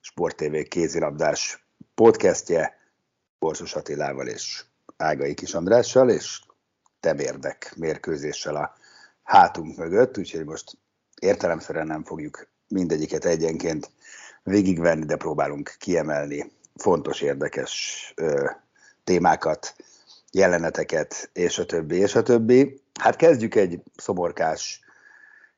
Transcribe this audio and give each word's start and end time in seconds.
Sport 0.00 0.36
TV 0.36 0.68
kézilabdás 0.68 1.66
podcastje 1.94 2.78
Borsos 3.38 3.74
Attilával 3.74 4.26
és 4.26 4.64
Ágai 4.96 5.34
Kis 5.34 5.54
Andrással, 5.54 6.10
és 6.10 6.40
temérdek 7.00 7.72
mérkőzéssel 7.76 8.56
a 8.56 8.74
hátunk 9.22 9.76
mögött, 9.76 10.18
úgyhogy 10.18 10.44
most 10.44 10.78
értelemszerűen 11.20 11.86
nem 11.86 12.04
fogjuk 12.04 12.48
mindegyiket 12.68 13.24
egyenként 13.24 13.90
végigvenni, 14.42 15.04
de 15.04 15.16
próbálunk 15.16 15.74
kiemelni 15.78 16.52
fontos, 16.74 17.20
érdekes 17.20 18.12
ö, 18.16 18.50
témákat, 19.04 19.74
jeleneteket, 20.32 21.30
és 21.32 21.58
a 21.58 21.66
többi, 21.66 21.96
és 21.96 22.14
a 22.14 22.22
többi. 22.22 22.82
Hát 23.00 23.16
kezdjük 23.16 23.54
egy 23.54 23.82
szomorkás 23.96 24.80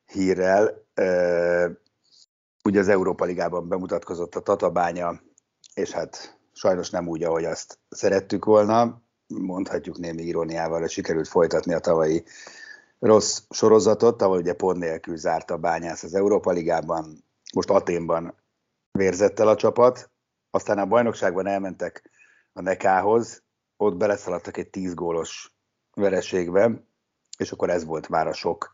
hírrel. 0.05 0.83
Ö, 0.93 1.69
ugye 2.63 2.79
az 2.79 2.87
Európa 2.87 3.25
Ligában 3.25 3.67
bemutatkozott 3.67 4.35
a 4.35 4.41
Tatabánya, 4.41 5.21
és 5.73 5.91
hát 5.91 6.39
sajnos 6.53 6.89
nem 6.89 7.07
úgy, 7.07 7.23
ahogy 7.23 7.45
azt 7.45 7.79
szerettük 7.89 8.45
volna. 8.45 9.01
Mondhatjuk 9.27 9.97
némi 9.97 10.21
iróniával, 10.23 10.79
hogy 10.79 10.89
sikerült 10.89 11.27
folytatni 11.27 11.73
a 11.73 11.79
tavalyi 11.79 12.23
rossz 12.99 13.41
sorozatot, 13.49 14.17
tavaly 14.17 14.39
ugye 14.39 14.53
pont 14.53 14.77
nélkül 14.77 15.17
zárt 15.17 15.51
a 15.51 15.57
bányász 15.57 16.03
az 16.03 16.13
Európa 16.13 16.51
Ligában, 16.51 17.23
most 17.53 17.69
Aténban 17.69 18.35
vérzett 18.91 19.39
el 19.39 19.47
a 19.47 19.55
csapat, 19.55 20.11
aztán 20.49 20.77
a 20.77 20.85
bajnokságban 20.85 21.47
elmentek 21.47 22.09
a 22.53 22.61
Nekához, 22.61 23.43
ott 23.77 23.95
beleszaladtak 23.95 24.57
egy 24.57 24.69
10 24.69 24.93
gólos 24.93 25.55
vereségbe, 25.93 26.83
és 27.37 27.51
akkor 27.51 27.69
ez 27.69 27.85
volt 27.85 28.09
már 28.09 28.27
a 28.27 28.33
sok. 28.33 28.71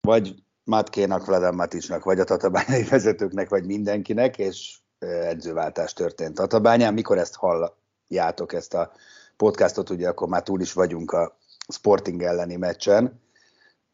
Vagy 0.00 0.44
Matkénak, 0.72 1.26
Vladan 1.26 1.54
Maticsnak, 1.54 2.04
vagy 2.04 2.20
a 2.20 2.24
tatabányai 2.24 2.82
vezetőknek, 2.90 3.48
vagy 3.48 3.64
mindenkinek, 3.64 4.38
és 4.38 4.76
edzőváltás 4.98 5.92
történt 5.92 6.34
Tatabányán. 6.34 6.94
Mikor 6.94 7.18
ezt 7.18 7.34
halljátok, 7.34 8.52
ezt 8.52 8.74
a 8.74 8.92
podcastot, 9.36 9.90
ugye 9.90 10.08
akkor 10.08 10.28
már 10.28 10.42
túl 10.42 10.60
is 10.60 10.72
vagyunk 10.72 11.12
a 11.12 11.36
Sporting 11.68 12.22
elleni 12.22 12.56
meccsen, 12.56 13.20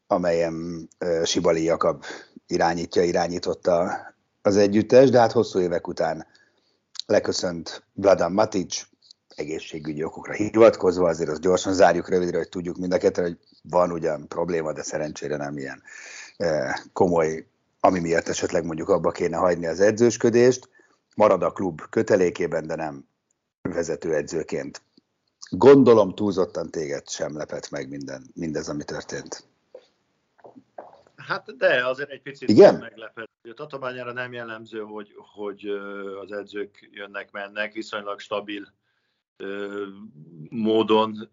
amelyen 0.07 0.87
Sibali 1.23 1.63
Jakab 1.63 2.03
irányítja, 2.47 3.03
irányította 3.03 3.97
az 4.41 4.57
együttes, 4.57 5.09
de 5.09 5.19
hát 5.19 5.31
hosszú 5.31 5.59
évek 5.59 5.87
után 5.87 6.27
leköszönt 7.05 7.83
Vladan 7.93 8.31
Matic, 8.31 8.81
egészségügyi 9.35 10.03
okokra 10.03 10.33
hivatkozva, 10.33 11.07
azért 11.07 11.29
azt 11.29 11.41
gyorsan 11.41 11.73
zárjuk 11.73 12.09
rövidre, 12.09 12.37
hogy 12.37 12.49
tudjuk 12.49 12.77
mind 12.77 12.93
a 12.93 12.97
kettő, 12.97 13.21
hogy 13.21 13.37
van 13.63 13.91
ugyan 13.91 14.27
probléma, 14.27 14.73
de 14.73 14.83
szerencsére 14.83 15.37
nem 15.37 15.57
ilyen 15.57 15.81
komoly, 16.93 17.47
ami 17.79 17.99
miatt 17.99 18.27
esetleg 18.27 18.65
mondjuk 18.65 18.89
abba 18.89 19.11
kéne 19.11 19.37
hagyni 19.37 19.65
az 19.65 19.79
edzősködést, 19.79 20.69
marad 21.15 21.43
a 21.43 21.51
klub 21.51 21.81
kötelékében, 21.89 22.67
de 22.67 22.75
nem 22.75 23.07
vezetőedzőként. 23.61 24.81
Gondolom 25.49 26.15
túlzottan 26.15 26.69
téged 26.69 27.09
sem 27.09 27.37
lepett 27.37 27.69
meg 27.69 27.89
minden, 27.89 28.23
mindez, 28.33 28.69
ami 28.69 28.83
történt. 28.83 29.47
Hát 31.15 31.57
de 31.57 31.87
azért 31.87 32.09
egy 32.09 32.21
picit 32.21 32.49
Igen? 32.49 32.75
meglepett. 32.75 33.29
A 33.49 33.53
tatabányára 33.53 34.13
nem 34.13 34.33
jellemző, 34.33 34.79
hogy, 34.79 35.13
hogy 35.33 35.65
az 36.21 36.31
edzők 36.31 36.89
jönnek-mennek, 36.91 37.73
viszonylag 37.73 38.19
stabil 38.19 38.73
módon 40.49 41.29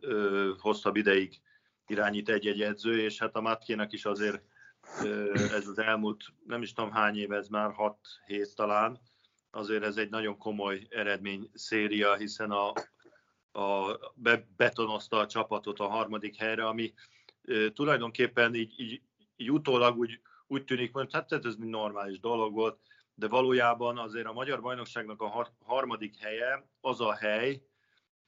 hosszabb 0.58 0.96
ideig 0.96 1.40
irányít 1.86 2.28
egy-egy 2.28 2.62
edző, 2.62 3.00
és 3.00 3.18
hát 3.18 3.36
a 3.36 3.40
Matkénak 3.40 3.92
is 3.92 4.04
azért 4.04 4.42
ez 5.34 5.68
az 5.68 5.78
elmúlt, 5.78 6.24
nem 6.46 6.62
is 6.62 6.72
tudom 6.72 6.90
hány 6.90 7.16
év, 7.16 7.32
ez 7.32 7.48
már 7.48 7.72
6 7.72 7.98
hét 8.26 8.54
talán, 8.54 9.00
azért 9.50 9.82
ez 9.82 9.96
egy 9.96 10.10
nagyon 10.10 10.38
komoly 10.38 10.86
eredmény 10.90 11.50
széria, 11.54 12.14
hiszen 12.14 12.50
a, 12.50 12.72
a 13.60 13.98
be, 14.14 14.48
betonozta 14.56 15.18
a 15.18 15.26
csapatot 15.26 15.78
a 15.80 15.88
harmadik 15.88 16.36
helyre, 16.36 16.66
ami 16.66 16.94
e, 17.44 17.70
tulajdonképpen 17.72 18.54
így, 18.54 18.80
így, 18.80 19.02
így 19.36 19.50
utólag 19.50 19.98
úgy, 19.98 20.20
úgy 20.46 20.64
tűnik, 20.64 20.92
hogy 20.92 21.12
hát 21.12 21.32
ez 21.32 21.44
egy 21.44 21.58
normális 21.58 22.20
dolog 22.20 22.54
volt, 22.54 22.80
de 23.14 23.28
valójában 23.28 23.98
azért 23.98 24.26
a 24.26 24.32
Magyar 24.32 24.60
Bajnokságnak 24.60 25.22
a 25.22 25.28
har, 25.28 25.52
harmadik 25.64 26.18
helye 26.18 26.68
az 26.80 27.00
a 27.00 27.14
hely, 27.14 27.62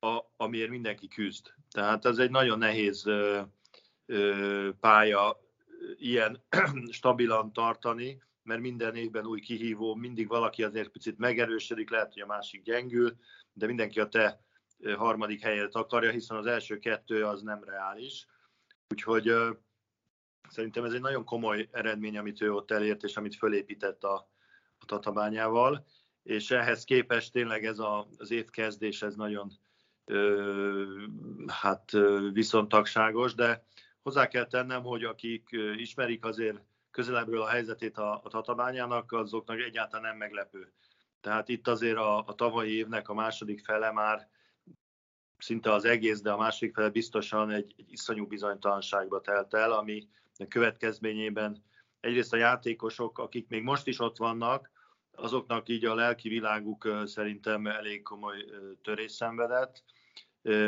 a, 0.00 0.20
amiért 0.36 0.70
mindenki 0.70 1.08
küzd. 1.08 1.54
Tehát 1.70 2.04
ez 2.04 2.18
egy 2.18 2.30
nagyon 2.30 2.58
nehéz 2.58 3.06
ö, 3.06 3.40
ö, 4.06 4.68
pálya 4.80 5.47
ilyen 5.96 6.44
stabilan 6.90 7.52
tartani, 7.52 8.22
mert 8.42 8.60
minden 8.60 8.94
évben 8.94 9.26
új 9.26 9.40
kihívó, 9.40 9.94
mindig 9.94 10.28
valaki 10.28 10.62
azért 10.62 10.88
picit 10.88 11.18
megerősödik, 11.18 11.90
lehet, 11.90 12.12
hogy 12.12 12.22
a 12.22 12.26
másik 12.26 12.62
gyengül, 12.62 13.16
de 13.52 13.66
mindenki 13.66 14.00
a 14.00 14.08
te 14.08 14.40
harmadik 14.96 15.42
helyet 15.42 15.74
akarja, 15.74 16.10
hiszen 16.10 16.36
az 16.36 16.46
első 16.46 16.78
kettő 16.78 17.24
az 17.24 17.42
nem 17.42 17.64
reális. 17.64 18.26
Úgyhogy 18.88 19.32
szerintem 20.48 20.84
ez 20.84 20.92
egy 20.92 21.00
nagyon 21.00 21.24
komoly 21.24 21.68
eredmény, 21.72 22.18
amit 22.18 22.40
ő 22.40 22.52
ott 22.52 22.70
elért, 22.70 23.02
és 23.02 23.16
amit 23.16 23.36
fölépített 23.36 24.04
a, 24.04 24.30
a 24.78 24.84
tatabányával, 24.86 25.86
és 26.22 26.50
ehhez 26.50 26.84
képest 26.84 27.32
tényleg 27.32 27.64
ez 27.64 27.78
a, 27.78 28.08
az 28.16 28.30
évkezdés, 28.30 29.02
ez 29.02 29.14
nagyon 29.14 29.52
ö, 30.04 31.04
hát 31.46 31.90
viszontagságos, 32.32 33.34
de 33.34 33.64
Hozzá 34.02 34.28
kell 34.28 34.46
tennem, 34.46 34.82
hogy 34.82 35.04
akik 35.04 35.48
ismerik 35.76 36.24
azért 36.24 36.60
közelebbről 36.90 37.42
a 37.42 37.48
helyzetét 37.48 37.98
a, 37.98 38.20
a 38.24 38.28
tatabányának, 38.28 39.12
azoknak 39.12 39.58
egyáltalán 39.58 40.04
nem 40.04 40.16
meglepő. 40.16 40.72
Tehát 41.20 41.48
itt 41.48 41.68
azért 41.68 41.96
a, 41.96 42.18
a 42.26 42.34
tavalyi 42.34 42.76
évnek 42.76 43.08
a 43.08 43.14
második 43.14 43.64
fele 43.64 43.92
már 43.92 44.28
szinte 45.38 45.72
az 45.72 45.84
egész, 45.84 46.20
de 46.20 46.32
a 46.32 46.36
második 46.36 46.74
fele 46.74 46.88
biztosan 46.88 47.50
egy, 47.50 47.74
egy 47.76 47.92
iszonyú 47.92 48.26
bizonytalanságba 48.26 49.20
telt 49.20 49.54
el, 49.54 49.72
ami 49.72 50.08
a 50.38 50.46
következményében 50.48 51.64
egyrészt 52.00 52.32
a 52.32 52.36
játékosok, 52.36 53.18
akik 53.18 53.48
még 53.48 53.62
most 53.62 53.86
is 53.86 54.00
ott 54.00 54.16
vannak, 54.16 54.70
azoknak 55.10 55.68
így 55.68 55.84
a 55.84 55.94
lelki 55.94 56.28
világuk 56.28 57.02
szerintem 57.04 57.66
elég 57.66 58.02
komoly 58.02 58.44
törés 58.82 59.12
szenvedett 59.12 59.84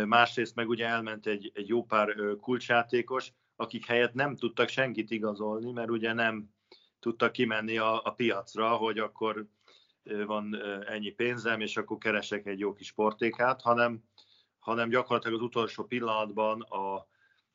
másrészt 0.07 0.55
meg 0.55 0.69
ugye 0.69 0.87
elment 0.87 1.27
egy, 1.27 1.51
egy 1.55 1.69
jó 1.69 1.85
pár 1.85 2.15
kulcsjátékos, 2.41 3.33
akik 3.57 3.87
helyett 3.87 4.15
nem 4.15 4.37
tudtak 4.37 4.69
senkit 4.69 5.11
igazolni, 5.11 5.73
mert 5.73 5.91
ugye 5.91 6.13
nem 6.13 6.51
tudtak 6.99 7.33
kimenni 7.33 7.79
a, 7.79 8.05
a 8.05 8.11
piacra, 8.11 8.77
hogy 8.77 8.99
akkor 8.99 9.47
van 10.27 10.57
ennyi 10.87 11.11
pénzem, 11.11 11.61
és 11.61 11.77
akkor 11.77 11.99
keresek 11.99 12.47
egy 12.47 12.59
jó 12.59 12.73
kis 12.73 12.87
sportékát, 12.87 13.63
hanem, 13.63 14.03
hanem 14.59 14.89
gyakorlatilag 14.89 15.39
az 15.39 15.45
utolsó 15.45 15.85
pillanatban 15.85 16.61
a, 16.61 17.07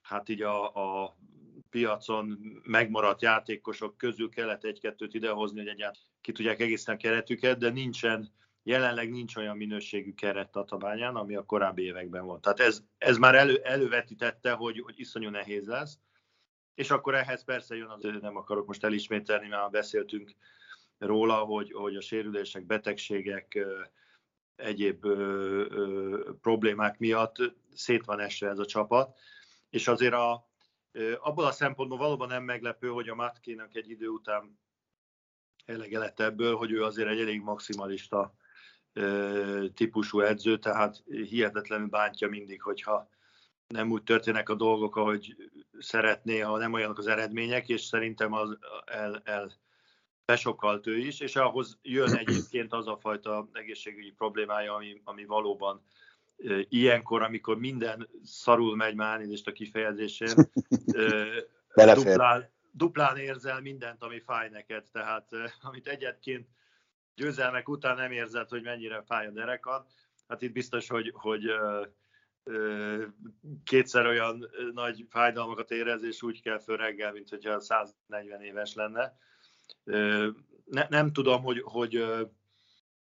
hát 0.01 0.29
így 0.29 0.41
a, 0.41 0.75
a 1.03 1.17
piacon 1.69 2.39
megmaradt 2.63 3.21
játékosok 3.21 3.97
közül 3.97 4.29
kellett 4.29 4.63
egy-kettőt 4.63 5.13
idehozni, 5.13 5.57
hogy 5.57 5.67
egyáltalán 5.67 6.03
ki 6.21 6.31
tudják 6.31 6.59
egészen 6.59 6.97
keretüket, 6.97 7.57
de 7.57 7.69
nincsen 7.69 8.31
jelenleg 8.67 9.09
nincs 9.09 9.35
olyan 9.35 9.57
minőségű 9.57 10.13
keret 10.13 10.51
Tatabányán, 10.51 11.15
ami 11.15 11.35
a 11.35 11.45
korábbi 11.45 11.83
években 11.83 12.25
volt. 12.25 12.41
Tehát 12.41 12.59
ez, 12.59 12.83
ez 12.97 13.17
már 13.17 13.35
elő, 13.35 13.57
elővetítette, 13.63 14.51
hogy, 14.51 14.79
hogy 14.79 14.99
iszonyú 14.99 15.29
nehéz 15.29 15.67
lesz, 15.67 15.99
és 16.73 16.91
akkor 16.91 17.15
ehhez 17.15 17.43
persze 17.43 17.75
jön 17.75 17.89
az, 17.89 18.07
nem 18.21 18.35
akarok 18.35 18.67
most 18.67 18.83
elismételni, 18.83 19.47
mert 19.47 19.71
beszéltünk 19.71 20.35
róla, 20.97 21.35
hogy, 21.35 21.71
hogy 21.71 21.95
a 21.95 22.01
sérülések, 22.01 22.65
betegségek, 22.65 23.65
egyéb 24.55 25.05
ö, 25.05 25.65
ö, 25.69 26.33
problémák 26.41 26.97
miatt 26.97 27.35
szét 27.73 28.05
van 28.05 28.19
esve 28.19 28.49
ez 28.49 28.59
a 28.59 28.65
csapat, 28.65 29.17
és 29.69 29.87
azért 29.87 30.13
a, 30.13 30.49
ö, 30.91 31.15
abból 31.19 31.45
a 31.45 31.51
szempontból 31.51 31.97
valóban 31.97 32.27
nem 32.27 32.43
meglepő, 32.43 32.87
hogy 32.87 33.09
a 33.09 33.15
Matkénak 33.15 33.75
egy 33.75 33.89
idő 33.89 34.07
után 34.07 34.59
elege 35.65 35.97
lett 35.97 36.19
ebből, 36.19 36.55
hogy 36.55 36.71
ő 36.71 36.83
azért 36.83 37.09
egy 37.09 37.19
elég 37.19 37.41
maximalista 37.41 38.35
típusú 39.73 40.19
edző, 40.19 40.57
tehát 40.57 41.03
hihetetlenül 41.05 41.87
bántja 41.87 42.29
mindig, 42.29 42.61
hogyha 42.61 43.09
nem 43.67 43.91
úgy 43.91 44.03
történnek 44.03 44.49
a 44.49 44.55
dolgok, 44.55 44.95
ahogy 44.95 45.35
szeretné, 45.79 46.39
ha 46.39 46.57
nem 46.57 46.73
olyanok 46.73 46.97
az 46.97 47.07
eredmények, 47.07 47.69
és 47.69 47.81
szerintem 47.81 48.33
az 48.33 48.57
el, 48.85 49.21
el 49.23 49.51
besokkalt 50.25 50.87
ő 50.87 50.97
is, 50.97 51.19
és 51.19 51.35
ahhoz 51.35 51.77
jön 51.81 52.15
egyébként 52.15 52.73
az 52.73 52.87
a 52.87 52.97
fajta 52.97 53.49
egészségügyi 53.53 54.11
problémája, 54.11 54.73
ami, 54.73 55.01
ami 55.03 55.25
valóban 55.25 55.81
ilyenkor, 56.69 57.21
amikor 57.21 57.57
minden 57.57 58.09
szarul 58.23 58.75
megy 58.75 58.95
már 58.95 59.21
a 59.45 59.51
kifejezésén, 59.51 60.33
duplán, 61.75 62.49
duplán 62.71 63.17
érzel 63.17 63.61
mindent, 63.61 64.03
ami 64.03 64.19
fáj 64.19 64.49
neked, 64.49 64.83
tehát 64.91 65.29
amit 65.61 65.87
egyetként 65.87 66.47
győzelmek 67.15 67.69
után 67.69 67.95
nem 67.95 68.11
érzed, 68.11 68.49
hogy 68.49 68.61
mennyire 68.61 69.03
fáj 69.05 69.27
a 69.27 69.31
derekad, 69.31 69.85
hát 70.27 70.41
itt 70.41 70.51
biztos, 70.51 70.87
hogy, 70.87 71.11
hogy 71.15 71.51
kétszer 73.63 74.05
olyan 74.05 74.49
nagy 74.73 75.05
fájdalmakat 75.09 75.71
érez, 75.71 76.03
és 76.03 76.21
úgy 76.21 76.41
kell 76.41 76.59
föl 76.59 76.77
reggel, 76.77 77.11
mint 77.11 77.29
hogyha 77.29 77.59
140 77.59 78.41
éves 78.41 78.73
lenne. 78.73 79.17
Ne, 80.65 80.87
nem 80.89 81.13
tudom, 81.13 81.43
hogy, 81.43 81.61
hogy 81.63 81.95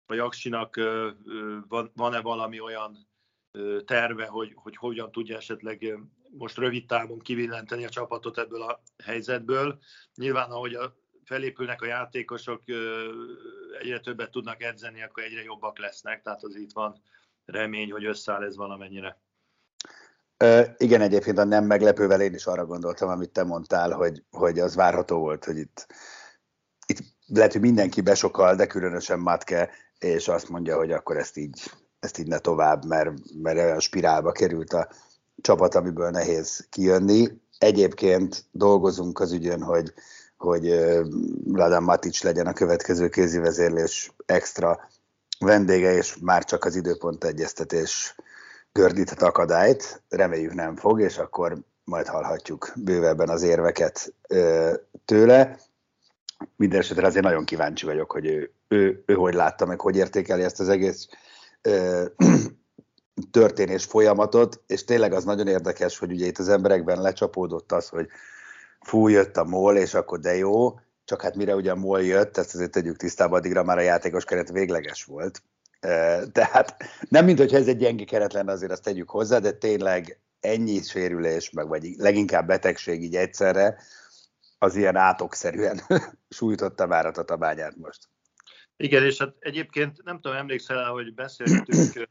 a 0.06 0.14
Jaksinak 0.14 0.76
van, 1.68 1.92
van-e 1.96 2.22
valami 2.22 2.60
olyan 2.60 3.08
terve, 3.86 4.26
hogy, 4.26 4.52
hogy 4.56 4.76
hogyan 4.76 5.12
tudja 5.12 5.38
esetleg 5.38 6.00
most 6.32 6.58
rövid 6.58 6.86
távon 6.86 7.20
kivillenteni 7.20 7.86
a 7.86 7.90
csapatot 7.90 8.38
ebből 8.38 8.62
a 8.62 8.82
helyzetből. 9.04 9.80
Nyilván, 10.16 10.52
ahogy 10.52 10.74
a, 10.74 10.99
felépülnek 11.30 11.82
a 11.82 11.86
játékosok, 11.86 12.62
egyre 13.82 14.00
többet 14.00 14.32
tudnak 14.32 14.62
edzeni, 14.62 15.04
akkor 15.04 15.24
egyre 15.24 15.44
jobbak 15.44 15.80
lesznek, 15.80 16.22
tehát 16.22 16.44
az 16.44 16.56
itt 16.56 16.74
van 16.74 17.02
remény, 17.46 17.92
hogy 17.92 18.06
összeáll 18.06 18.44
ez 18.44 18.56
valamennyire. 18.56 19.22
Uh, 20.44 20.66
igen, 20.78 21.02
egyébként 21.02 21.38
a 21.38 21.44
nem 21.44 21.66
meglepővel 21.66 22.22
én 22.22 22.34
is 22.34 22.46
arra 22.46 22.66
gondoltam, 22.66 23.10
amit 23.10 23.30
te 23.30 23.44
mondtál, 23.44 23.92
hogy, 23.92 24.24
hogy 24.32 24.60
az 24.60 24.76
várható 24.76 25.20
volt, 25.20 25.46
hogy 25.46 25.58
itt, 25.58 25.88
itt 26.88 27.00
lehet, 27.26 27.52
hogy 27.52 27.62
mindenki 27.62 28.02
besokal, 28.02 28.56
de 28.56 28.68
különösen 28.68 29.20
Matke, 29.20 29.70
és 30.00 30.28
azt 30.28 30.50
mondja, 30.50 30.78
hogy 30.78 30.92
akkor 30.92 31.18
ezt 31.18 31.38
így, 31.38 31.72
ezt 32.00 32.18
így 32.18 32.28
ne 32.28 32.40
tovább, 32.40 32.86
mert, 32.86 33.12
mert 33.42 33.58
olyan 33.58 33.80
spirálba 33.80 34.32
került 34.32 34.74
a 34.74 34.90
csapat, 35.42 35.76
amiből 35.76 36.10
nehéz 36.10 36.68
kijönni. 36.70 37.28
Egyébként 37.58 38.46
dolgozunk 38.52 39.20
az 39.20 39.32
ügyön, 39.32 39.62
hogy, 39.62 39.94
hogy 40.40 40.80
Vladan 41.44 41.84
Matic 41.84 42.24
legyen 42.24 42.48
a 42.48 42.54
következő 42.54 43.10
kézivezérlés 43.10 44.12
extra 44.26 44.90
vendége, 45.40 45.94
és 45.94 46.18
már 46.22 46.44
csak 46.44 46.66
az 46.66 46.76
időpont 46.76 47.24
egyeztetés 47.24 48.16
gördíthet 48.72 49.22
akadályt, 49.22 50.02
reméljük 50.10 50.54
nem 50.54 50.76
fog, 50.76 51.02
és 51.02 51.18
akkor 51.18 51.58
majd 51.84 52.08
hallhatjuk 52.08 52.74
bővebben 52.76 53.30
az 53.30 53.42
érveket 53.42 54.14
tőle. 55.06 55.60
Mindenesetre 56.56 57.08
azért 57.08 57.26
nagyon 57.26 57.46
kíváncsi 57.46 57.86
vagyok, 57.86 58.12
hogy 58.12 58.26
ő, 58.26 58.52
ő, 58.68 59.04
ő 59.06 59.14
hogy 59.14 59.34
látta 59.34 59.66
meg, 59.66 59.82
hogy 59.82 59.96
értékeli 59.96 60.44
ezt 60.44 60.60
az 60.60 60.70
egész 60.70 61.08
ö, 61.62 62.06
történés 63.32 63.86
folyamatot, 63.86 64.62
és 64.68 64.84
tényleg 64.84 65.14
az 65.14 65.24
nagyon 65.24 65.48
érdekes, 65.48 65.98
hogy 65.98 66.12
ugye 66.12 66.26
itt 66.26 66.38
az 66.38 66.50
emberekben 66.50 67.02
lecsapódott 67.02 67.72
az, 67.72 67.90
hogy 67.90 68.08
fú, 68.80 69.08
jött 69.08 69.38
a 69.38 69.44
MOL, 69.44 69.78
és 69.78 69.94
akkor 69.94 70.20
de 70.20 70.36
jó, 70.36 70.80
csak 71.04 71.22
hát 71.22 71.36
mire 71.36 71.56
ugye 71.56 71.72
a 71.72 71.76
MOL 71.76 72.04
jött, 72.04 72.38
ezt 72.38 72.54
azért 72.54 72.72
tegyük 72.72 72.98
tisztába, 72.98 73.36
addigra 73.36 73.64
már 73.64 73.78
a 73.78 73.82
játékos 73.82 74.26
keret 74.26 74.50
végleges 74.50 75.04
volt, 75.04 75.42
tehát 76.32 76.76
nem 77.10 77.26
mint 77.26 77.38
hogyha 77.38 77.58
ez 77.58 77.68
egy 77.68 77.78
gyenge 77.78 78.04
keret 78.04 78.34
lenne, 78.34 78.52
azért 78.52 78.72
azt 78.72 78.84
tegyük 78.84 79.10
hozzá, 79.10 79.40
de 79.40 79.52
tényleg 79.52 80.20
ennyi 80.40 80.82
sérülés, 80.82 81.50
meg 81.50 81.68
vagy 81.68 81.96
leginkább 81.98 82.48
betegség 82.48 83.04
így 83.04 83.16
egyszerre, 83.16 83.78
az 84.58 84.76
ilyen 84.76 84.96
átokszerűen 84.96 85.82
sújtotta 86.30 86.88
már 86.88 87.06
a 87.06 87.12
tatabányát 87.12 87.78
most. 87.78 88.10
Igen, 88.78 89.04
és 89.04 89.18
hát 89.18 89.36
egyébként 89.40 90.04
nem 90.04 90.20
tudom, 90.20 90.38
emlékszel, 90.38 90.92
hogy 90.92 91.14
beszéltünk 91.14 92.08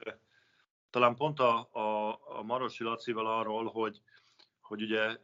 talán 0.91 1.17
pont 1.17 1.41
a, 1.41 1.69
a, 1.73 2.09
a 2.39 2.43
Marosi 2.43 2.85
Lacival 2.85 3.27
arról, 3.27 3.65
hogy, 3.65 4.01
hogy 4.61 4.83
ugye 4.83 5.17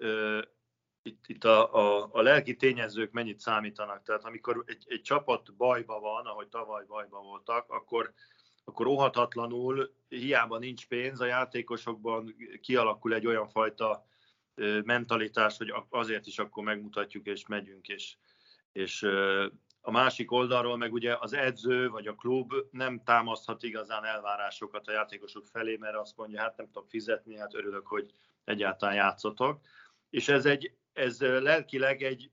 itt, 1.06 1.24
itt 1.26 1.44
a, 1.44 1.74
a, 1.74 2.08
a 2.12 2.22
lelki 2.22 2.56
tényezők 2.56 3.12
mennyit 3.12 3.40
számítanak. 3.40 4.02
Tehát 4.02 4.24
amikor 4.24 4.64
egy, 4.66 4.84
egy 4.88 5.02
csapat 5.02 5.54
bajba 5.54 6.00
van, 6.00 6.26
ahogy 6.26 6.48
tavaly 6.48 6.84
bajba 6.86 7.20
voltak, 7.20 7.70
akkor, 7.70 8.12
akkor 8.64 8.86
óhatatlanul, 8.86 9.94
hiába 10.08 10.58
nincs 10.58 10.86
pénz, 10.86 11.20
a 11.20 11.26
játékosokban 11.26 12.36
kialakul 12.60 13.14
egy 13.14 13.26
olyan 13.26 13.48
fajta 13.48 14.06
mentalitás, 14.84 15.56
hogy 15.56 15.74
azért 15.88 16.26
is 16.26 16.38
akkor 16.38 16.64
megmutatjuk 16.64 17.26
és 17.26 17.46
megyünk, 17.46 17.88
és, 17.88 18.16
és 18.72 19.02
a 19.80 19.90
másik 19.90 20.32
oldalról 20.32 20.76
meg 20.76 20.92
ugye 20.92 21.16
az 21.20 21.32
edző 21.32 21.88
vagy 21.88 22.06
a 22.06 22.14
klub 22.14 22.52
nem 22.70 23.02
támaszthat 23.04 23.62
igazán 23.62 24.04
elvárásokat 24.04 24.88
a 24.88 24.92
játékosok 24.92 25.46
felé, 25.46 25.76
mert 25.76 25.96
azt 25.96 26.16
mondja, 26.16 26.40
hát 26.40 26.56
nem 26.56 26.66
tudok 26.66 26.88
fizetni, 26.88 27.36
hát 27.36 27.54
örülök, 27.54 27.86
hogy 27.86 28.10
egyáltalán 28.44 28.94
játszotok. 28.94 29.60
És 30.10 30.28
ez, 30.28 30.46
egy, 30.46 30.74
ez 30.94 31.20
lelkileg 31.20 32.02
egy 32.02 32.30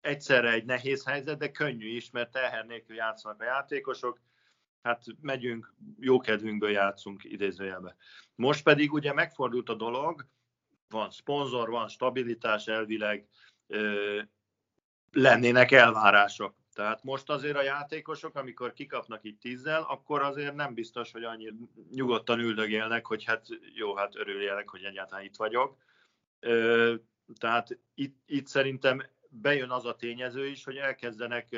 egyszerre 0.00 0.52
egy 0.52 0.64
nehéz 0.64 1.04
helyzet, 1.04 1.38
de 1.38 1.50
könnyű 1.50 1.88
is, 1.88 2.10
mert 2.10 2.30
teher 2.30 2.66
nélkül 2.66 2.96
játszanak 2.96 3.40
a 3.40 3.44
játékosok, 3.44 4.20
hát 4.82 5.04
megyünk, 5.20 5.74
jó 5.98 6.20
kedvünkből 6.20 6.70
játszunk 6.70 7.24
idézőjelbe. 7.24 7.96
Most 8.34 8.62
pedig 8.62 8.92
ugye 8.92 9.12
megfordult 9.12 9.68
a 9.68 9.74
dolog, 9.74 10.26
van 10.88 11.10
szponzor, 11.10 11.70
van 11.70 11.88
stabilitás 11.88 12.66
elvileg, 12.66 13.28
ö, 13.66 14.20
lennének 15.10 15.70
elvárások. 15.70 16.54
Tehát 16.72 17.02
most 17.02 17.30
azért 17.30 17.56
a 17.56 17.62
játékosok, 17.62 18.34
amikor 18.34 18.72
kikapnak 18.72 19.24
itt 19.24 19.40
tízzel, 19.40 19.82
akkor 19.82 20.22
azért 20.22 20.54
nem 20.54 20.74
biztos, 20.74 21.12
hogy 21.12 21.24
annyi 21.24 21.52
nyugodtan 21.90 22.38
üldögélnek, 22.38 23.06
hogy 23.06 23.24
hát 23.24 23.46
jó, 23.74 23.94
hát 23.94 24.16
örüljenek, 24.16 24.68
hogy 24.68 24.84
egyáltalán 24.84 25.24
itt 25.24 25.36
vagyok. 25.36 25.76
Tehát 27.38 27.78
itt, 27.94 28.16
itt 28.26 28.46
szerintem 28.46 29.02
bejön 29.28 29.70
az 29.70 29.84
a 29.84 29.96
tényező 29.96 30.46
is, 30.46 30.64
hogy 30.64 30.76
elkezdenek 30.76 31.56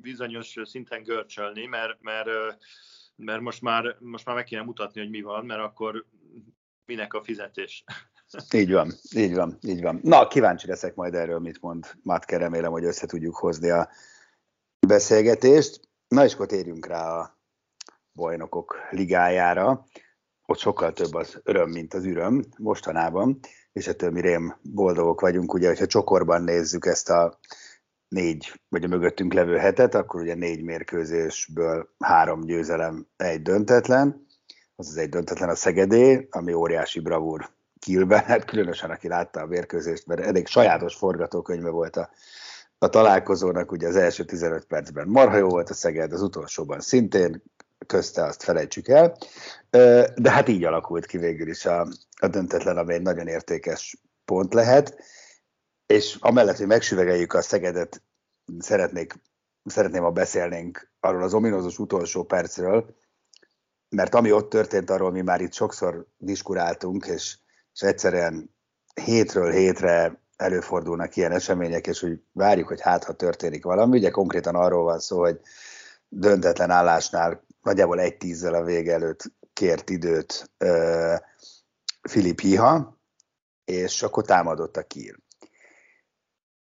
bizonyos 0.00 0.56
szinten 0.64 1.02
görcsölni, 1.02 1.66
mert, 1.66 2.02
mert, 2.02 2.28
mert 3.16 3.40
most, 3.40 3.62
már, 3.62 3.96
most 3.98 4.24
már 4.26 4.34
meg 4.34 4.44
kéne 4.44 4.62
mutatni, 4.62 5.00
hogy 5.00 5.10
mi 5.10 5.20
van, 5.20 5.44
mert 5.44 5.60
akkor 5.60 6.06
minek 6.84 7.14
a 7.14 7.22
fizetés. 7.22 7.84
Így 8.54 8.72
van, 8.72 8.92
így 9.16 9.34
van, 9.34 9.58
így 9.62 9.82
van. 9.82 10.00
Na, 10.02 10.26
kíváncsi 10.26 10.66
leszek 10.66 10.94
majd 10.94 11.14
erről, 11.14 11.38
mit 11.38 11.60
mond 11.60 11.86
Matke, 12.02 12.36
remélem, 12.36 12.70
hogy 12.70 12.84
össze 12.84 13.06
tudjuk 13.06 13.36
hozni 13.36 13.70
a 13.70 13.88
beszélgetést. 14.86 15.80
Na 16.08 16.24
és 16.24 16.34
akkor 16.34 16.46
térjünk 16.46 16.86
rá 16.86 17.18
a 17.18 17.38
bajnokok 18.12 18.76
ligájára. 18.90 19.86
Ott 20.46 20.58
sokkal 20.58 20.92
több 20.92 21.14
az 21.14 21.40
öröm, 21.42 21.70
mint 21.70 21.94
az 21.94 22.04
üröm 22.04 22.44
mostanában, 22.58 23.38
és 23.72 23.86
ettől 23.86 24.10
mi 24.10 24.20
rém 24.20 24.56
boldogok 24.62 25.20
vagyunk, 25.20 25.52
ugye, 25.52 25.68
hogyha 25.68 25.86
csokorban 25.86 26.42
nézzük 26.42 26.86
ezt 26.86 27.10
a 27.10 27.38
négy, 28.08 28.60
vagy 28.68 28.84
a 28.84 28.88
mögöttünk 28.88 29.32
levő 29.32 29.56
hetet, 29.56 29.94
akkor 29.94 30.20
ugye 30.20 30.34
négy 30.34 30.62
mérkőzésből 30.62 31.88
három 31.98 32.40
győzelem, 32.40 33.06
egy 33.16 33.42
döntetlen, 33.42 34.26
az 34.76 34.88
az 34.88 34.96
egy 34.96 35.08
döntetlen 35.08 35.48
a 35.48 35.54
Szegedé, 35.54 36.28
ami 36.30 36.52
óriási 36.52 37.00
bravúr 37.00 37.50
Kielben, 37.78 38.24
hát 38.24 38.44
különösen 38.44 38.90
aki 38.90 39.08
látta 39.08 39.40
a 39.40 39.46
mérkőzést, 39.46 40.06
mert 40.06 40.20
elég 40.20 40.46
sajátos 40.46 40.94
forgatókönyve 40.94 41.70
volt 41.70 41.96
a, 41.96 42.10
a 42.78 42.88
találkozónak, 42.88 43.72
ugye 43.72 43.88
az 43.88 43.96
első 43.96 44.24
15 44.24 44.64
percben 44.64 45.08
marha 45.08 45.36
jó 45.36 45.48
volt 45.48 45.70
a 45.70 45.74
Szeged, 45.74 46.12
az 46.12 46.22
utolsóban 46.22 46.80
szintén, 46.80 47.42
közte 47.86 48.24
azt 48.24 48.42
felejtsük 48.42 48.88
el, 48.88 49.16
de 50.16 50.30
hát 50.30 50.48
így 50.48 50.64
alakult 50.64 51.06
ki 51.06 51.18
végül 51.18 51.48
is 51.48 51.66
a, 51.66 51.88
a 52.20 52.28
döntetlen, 52.28 52.76
ami 52.76 52.94
egy 52.94 53.02
nagyon 53.02 53.26
értékes 53.26 53.96
pont 54.24 54.54
lehet, 54.54 54.96
és 55.86 56.16
amellett, 56.20 56.56
hogy 56.56 56.66
megsüvegeljük 56.66 57.32
a 57.32 57.42
Szegedet, 57.42 58.02
szeretnék, 58.58 59.14
szeretném, 59.64 60.02
ha 60.02 60.10
beszélnénk 60.10 60.90
arról 61.00 61.22
az 61.22 61.34
ominózus 61.34 61.78
utolsó 61.78 62.24
percről, 62.24 62.96
mert 63.88 64.14
ami 64.14 64.32
ott 64.32 64.50
történt, 64.50 64.90
arról 64.90 65.10
mi 65.10 65.20
már 65.20 65.40
itt 65.40 65.52
sokszor 65.52 66.06
diskuráltunk, 66.16 67.06
és, 67.06 67.38
és 67.74 67.80
egyszerűen 67.80 68.54
hétről 68.94 69.50
hétre 69.50 70.20
előfordulnak 70.36 71.16
ilyen 71.16 71.32
események, 71.32 71.86
és 71.86 72.00
hogy 72.00 72.22
várjuk, 72.32 72.68
hogy 72.68 72.80
hát, 72.80 73.04
ha 73.04 73.12
történik 73.12 73.64
valami. 73.64 73.98
Ugye 73.98 74.10
konkrétan 74.10 74.54
arról 74.54 74.84
van 74.84 74.98
szó, 74.98 75.18
hogy 75.18 75.40
döntetlen 76.08 76.70
állásnál 76.70 77.45
nagyjából 77.66 78.00
egy 78.00 78.16
tízzel 78.16 78.54
a 78.54 78.64
vége 78.64 78.92
előtt 78.92 79.32
kért 79.52 79.90
időt 79.90 80.50
Filip 82.08 82.40
Hiha, 82.40 83.00
és 83.64 84.02
akkor 84.02 84.24
támadott 84.24 84.76
a 84.76 84.82
kír. 84.82 85.18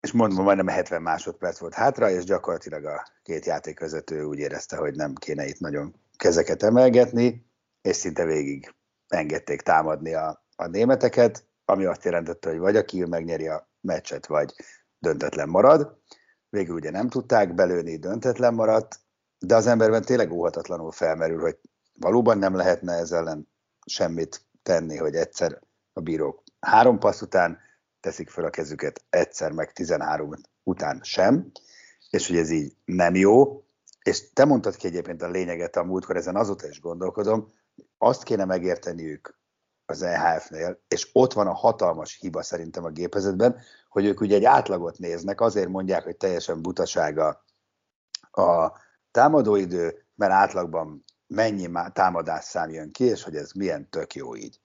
És 0.00 0.12
mondom, 0.12 0.44
majdnem 0.44 0.68
70 0.68 1.02
másodperc 1.02 1.58
volt 1.58 1.74
hátra, 1.74 2.10
és 2.10 2.24
gyakorlatilag 2.24 2.84
a 2.84 3.06
két 3.22 3.44
játékvezető 3.44 4.24
úgy 4.24 4.38
érezte, 4.38 4.76
hogy 4.76 4.94
nem 4.94 5.14
kéne 5.14 5.46
itt 5.46 5.58
nagyon 5.58 5.94
kezeket 6.16 6.62
emelgetni, 6.62 7.46
és 7.82 7.96
szinte 7.96 8.24
végig 8.24 8.74
engedték 9.08 9.60
támadni 9.60 10.14
a, 10.14 10.46
a 10.56 10.66
németeket, 10.66 11.46
ami 11.64 11.84
azt 11.84 12.04
jelentette, 12.04 12.50
hogy 12.50 12.58
vagy 12.58 12.76
a 12.76 12.84
Kiel 12.84 13.06
megnyeri 13.06 13.48
a 13.48 13.68
meccset, 13.80 14.26
vagy 14.26 14.54
döntetlen 14.98 15.48
marad. 15.48 15.98
Végül 16.48 16.74
ugye 16.74 16.90
nem 16.90 17.08
tudták 17.08 17.54
belőni, 17.54 17.96
döntetlen 17.96 18.54
maradt, 18.54 19.03
de 19.46 19.54
az 19.54 19.66
emberben 19.66 20.02
tényleg 20.02 20.32
óhatatlanul 20.32 20.92
felmerül, 20.92 21.40
hogy 21.40 21.58
valóban 21.98 22.38
nem 22.38 22.54
lehetne 22.56 22.92
ezzel 22.92 23.18
ellen 23.18 23.48
semmit 23.86 24.46
tenni, 24.62 24.96
hogy 24.96 25.14
egyszer 25.14 25.60
a 25.92 26.00
bírók 26.00 26.42
három 26.60 26.98
passz 26.98 27.20
után 27.20 27.58
teszik 28.00 28.30
fel 28.30 28.44
a 28.44 28.50
kezüket, 28.50 29.04
egyszer 29.10 29.52
meg 29.52 29.72
13 29.72 30.34
után 30.62 31.00
sem, 31.02 31.50
és 32.10 32.28
hogy 32.28 32.36
ez 32.36 32.50
így 32.50 32.76
nem 32.84 33.14
jó, 33.14 33.64
és 34.02 34.32
te 34.32 34.44
mondtad 34.44 34.76
ki 34.76 34.86
egyébként 34.86 35.22
a 35.22 35.28
lényeget 35.28 35.76
a 35.76 35.84
múltkor, 35.84 36.16
ezen 36.16 36.36
azóta 36.36 36.68
is 36.68 36.80
gondolkodom, 36.80 37.52
azt 37.98 38.22
kéne 38.22 38.44
megérteniük 38.44 39.38
az 39.86 40.02
EHF-nél, 40.02 40.82
és 40.88 41.10
ott 41.12 41.32
van 41.32 41.46
a 41.46 41.54
hatalmas 41.54 42.18
hiba 42.20 42.42
szerintem 42.42 42.84
a 42.84 42.90
gépezetben, 42.90 43.60
hogy 43.88 44.04
ők 44.04 44.20
ugye 44.20 44.36
egy 44.36 44.44
átlagot 44.44 44.98
néznek, 44.98 45.40
azért 45.40 45.68
mondják, 45.68 46.04
hogy 46.04 46.16
teljesen 46.16 46.62
butasága 46.62 47.44
a 48.30 48.72
támadóidő, 49.14 50.06
mert 50.14 50.32
átlagban 50.32 51.04
mennyi 51.26 51.70
támadás 51.92 52.44
szám 52.44 52.70
jön 52.70 52.92
ki, 52.92 53.04
és 53.04 53.22
hogy 53.22 53.36
ez 53.36 53.52
milyen 53.52 53.90
tök 53.90 54.14
jó 54.14 54.36
így. 54.36 54.60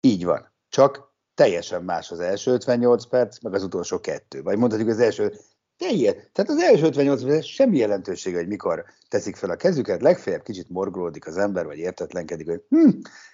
Így 0.00 0.24
van. 0.24 0.52
Csak 0.68 1.14
teljesen 1.34 1.84
más 1.84 2.10
az 2.10 2.20
első 2.20 2.52
58 2.52 3.06
perc, 3.06 3.42
meg 3.42 3.54
az 3.54 3.62
utolsó 3.62 4.00
kettő. 4.00 4.42
Vagy 4.42 4.58
mondhatjuk 4.58 4.88
az 4.88 5.00
első 5.00 5.32
Teljes. 5.78 6.14
Tehát 6.32 6.50
az 6.50 6.58
első 6.58 6.84
58 6.84 7.22
perc 7.22 7.44
semmi 7.44 7.78
jelentősége, 7.78 8.36
hogy 8.36 8.46
mikor 8.46 8.84
teszik 9.08 9.36
fel 9.36 9.50
a 9.50 9.56
kezüket, 9.56 10.02
legfeljebb 10.02 10.42
kicsit 10.42 10.68
morgolódik 10.68 11.26
az 11.26 11.36
ember, 11.36 11.64
vagy 11.66 11.78
értetlenkedik, 11.78 12.48
hogy 12.48 12.62
hm, 12.68 12.88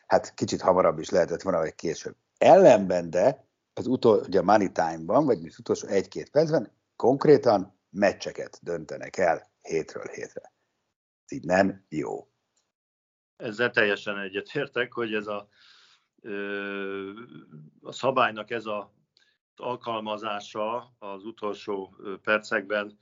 hát 0.06 0.34
kicsit 0.34 0.60
hamarabb 0.60 0.98
is 0.98 1.10
lehetett 1.10 1.42
volna, 1.42 1.58
vagy 1.58 1.74
később. 1.74 2.14
Ellenben, 2.38 3.10
de 3.10 3.46
az 3.74 3.86
utol, 3.86 4.18
ugye 4.26 4.38
a 4.38 4.42
money 4.42 4.72
time-ban, 4.72 5.24
vagy 5.24 5.46
az 5.46 5.58
utolsó 5.58 5.88
egy-két 5.88 6.30
percben 6.30 6.72
konkrétan 6.96 7.78
meccseket 7.90 8.58
döntenek 8.62 9.16
el 9.16 9.50
hétről 9.62 10.06
hétre. 10.12 10.53
Így 11.28 11.44
nem 11.44 11.84
jó. 11.88 12.28
Ezzel 13.36 13.70
teljesen 13.70 14.18
egyetértek, 14.18 14.92
hogy 14.92 15.14
ez 15.14 15.26
a, 15.26 15.48
a 17.82 17.92
szabálynak 17.92 18.50
ez 18.50 18.66
a 18.66 18.92
alkalmazása 19.56 20.94
az 20.98 21.24
utolsó 21.24 21.96
percekben 22.22 22.98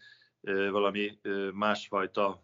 valami 0.71 1.19
másfajta 1.53 2.43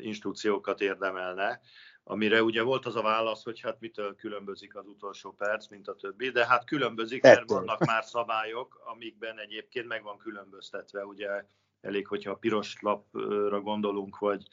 instrukciókat 0.00 0.80
érdemelne, 0.80 1.60
amire 2.04 2.42
ugye 2.42 2.62
volt 2.62 2.86
az 2.86 2.96
a 2.96 3.02
válasz, 3.02 3.44
hogy 3.44 3.60
hát 3.60 3.80
mitől 3.80 4.14
különbözik 4.14 4.76
az 4.76 4.86
utolsó 4.86 5.32
perc, 5.32 5.68
mint 5.68 5.88
a 5.88 5.94
többi, 5.94 6.30
de 6.30 6.46
hát 6.46 6.64
különbözik, 6.64 7.22
mert 7.22 7.50
vannak 7.50 7.84
már 7.84 8.04
szabályok, 8.04 8.80
amikben 8.84 9.38
egyébként 9.38 9.86
meg 9.86 10.02
van 10.02 10.18
különböztetve, 10.18 11.04
ugye 11.04 11.44
elég, 11.80 12.06
hogyha 12.06 12.30
a 12.30 12.36
piros 12.36 12.76
lapra 12.80 13.60
gondolunk, 13.60 14.18
vagy, 14.18 14.46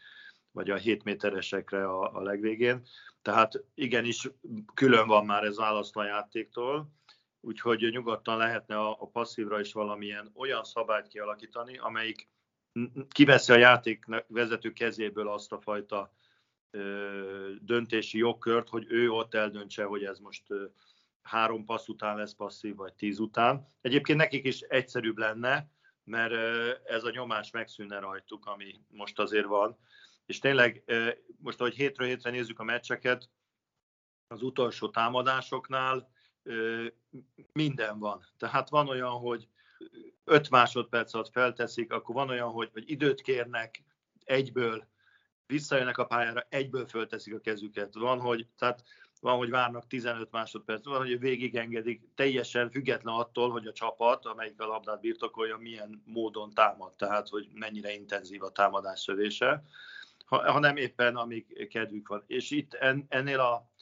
vagy 0.55 0.69
a 0.69 0.75
7 0.75 1.03
méteresekre 1.03 1.87
a, 1.87 2.15
a 2.15 2.21
legvégén. 2.21 2.85
Tehát 3.21 3.63
igenis 3.73 4.29
külön 4.73 5.07
van 5.07 5.25
már 5.25 5.43
ez 5.43 5.57
választva 5.57 6.01
a 6.01 6.05
játéktól, 6.05 6.89
úgyhogy 7.41 7.89
nyugodtan 7.91 8.37
lehetne 8.37 8.77
a, 8.77 8.97
a 8.99 9.07
passzívra 9.07 9.59
is 9.59 9.73
valamilyen 9.73 10.31
olyan 10.33 10.63
szabályt 10.63 11.07
kialakítani, 11.07 11.77
amelyik 11.77 12.29
kiveszi 13.09 13.51
a 13.51 13.57
játék 13.57 14.05
vezető 14.27 14.71
kezéből 14.71 15.29
azt 15.29 15.51
a 15.51 15.61
fajta 15.61 16.13
ö, 16.71 17.51
döntési 17.61 18.17
jogkört, 18.17 18.69
hogy 18.69 18.85
ő 18.89 19.09
ott 19.09 19.33
eldöntse, 19.33 19.83
hogy 19.83 20.03
ez 20.03 20.19
most 20.19 20.43
ö, 20.47 20.65
három 21.21 21.65
passz 21.65 21.87
után 21.87 22.17
lesz 22.17 22.35
passzív, 22.35 22.75
vagy 22.75 22.93
tíz 22.93 23.19
után. 23.19 23.67
Egyébként 23.81 24.17
nekik 24.17 24.45
is 24.45 24.59
egyszerűbb 24.59 25.17
lenne, 25.17 25.69
mert 26.03 26.33
ez 26.85 27.03
a 27.03 27.11
nyomás 27.11 27.51
megszűnne 27.51 27.99
rajtuk, 27.99 28.45
ami 28.45 28.79
most 28.87 29.19
azért 29.19 29.45
van. 29.45 29.77
És 30.25 30.39
tényleg 30.39 30.83
most, 31.37 31.59
ahogy 31.59 31.75
hétről 31.75 32.07
hétre 32.07 32.29
nézzük 32.29 32.59
a 32.59 32.63
meccseket, 32.63 33.29
az 34.27 34.41
utolsó 34.41 34.89
támadásoknál 34.89 36.09
minden 37.51 37.99
van. 37.99 38.25
Tehát 38.37 38.69
van 38.69 38.87
olyan, 38.87 39.11
hogy 39.11 39.47
5 40.23 40.49
másodperc 40.49 41.13
alatt 41.13 41.31
felteszik, 41.31 41.91
akkor 41.91 42.15
van 42.15 42.29
olyan, 42.29 42.49
hogy, 42.49 42.69
hogy 42.73 42.89
időt 42.89 43.21
kérnek 43.21 43.83
egyből, 44.23 44.87
visszajönnek 45.47 45.97
a 45.97 46.05
pályára, 46.05 46.45
egyből 46.49 46.87
fölteszik 46.87 47.33
a 47.33 47.39
kezüket. 47.39 47.93
Van, 47.93 48.19
hogy, 48.19 48.47
tehát 48.57 48.83
van, 49.21 49.37
hogy 49.37 49.49
várnak 49.49 49.87
15 49.87 50.31
másodperc, 50.31 50.85
van, 50.85 50.97
hogy 50.97 51.19
végig 51.19 51.55
engedik, 51.55 52.01
teljesen 52.15 52.69
független 52.69 53.13
attól, 53.13 53.49
hogy 53.49 53.67
a 53.67 53.73
csapat, 53.73 54.25
amelyik 54.25 54.61
a 54.61 54.65
labdát 54.65 54.99
birtokolja, 54.99 55.57
milyen 55.57 56.01
módon 56.05 56.53
támad, 56.53 56.95
tehát 56.95 57.27
hogy 57.27 57.49
mennyire 57.53 57.93
intenzív 57.93 58.43
a 58.43 58.51
támadás 58.51 58.99
szövése, 60.29 60.51
hanem 60.51 60.77
éppen 60.77 61.15
amíg 61.15 61.67
kedvük 61.69 62.07
van. 62.07 62.23
És 62.27 62.51
itt 62.51 62.73
ennél 63.07 63.39
a 63.39 63.73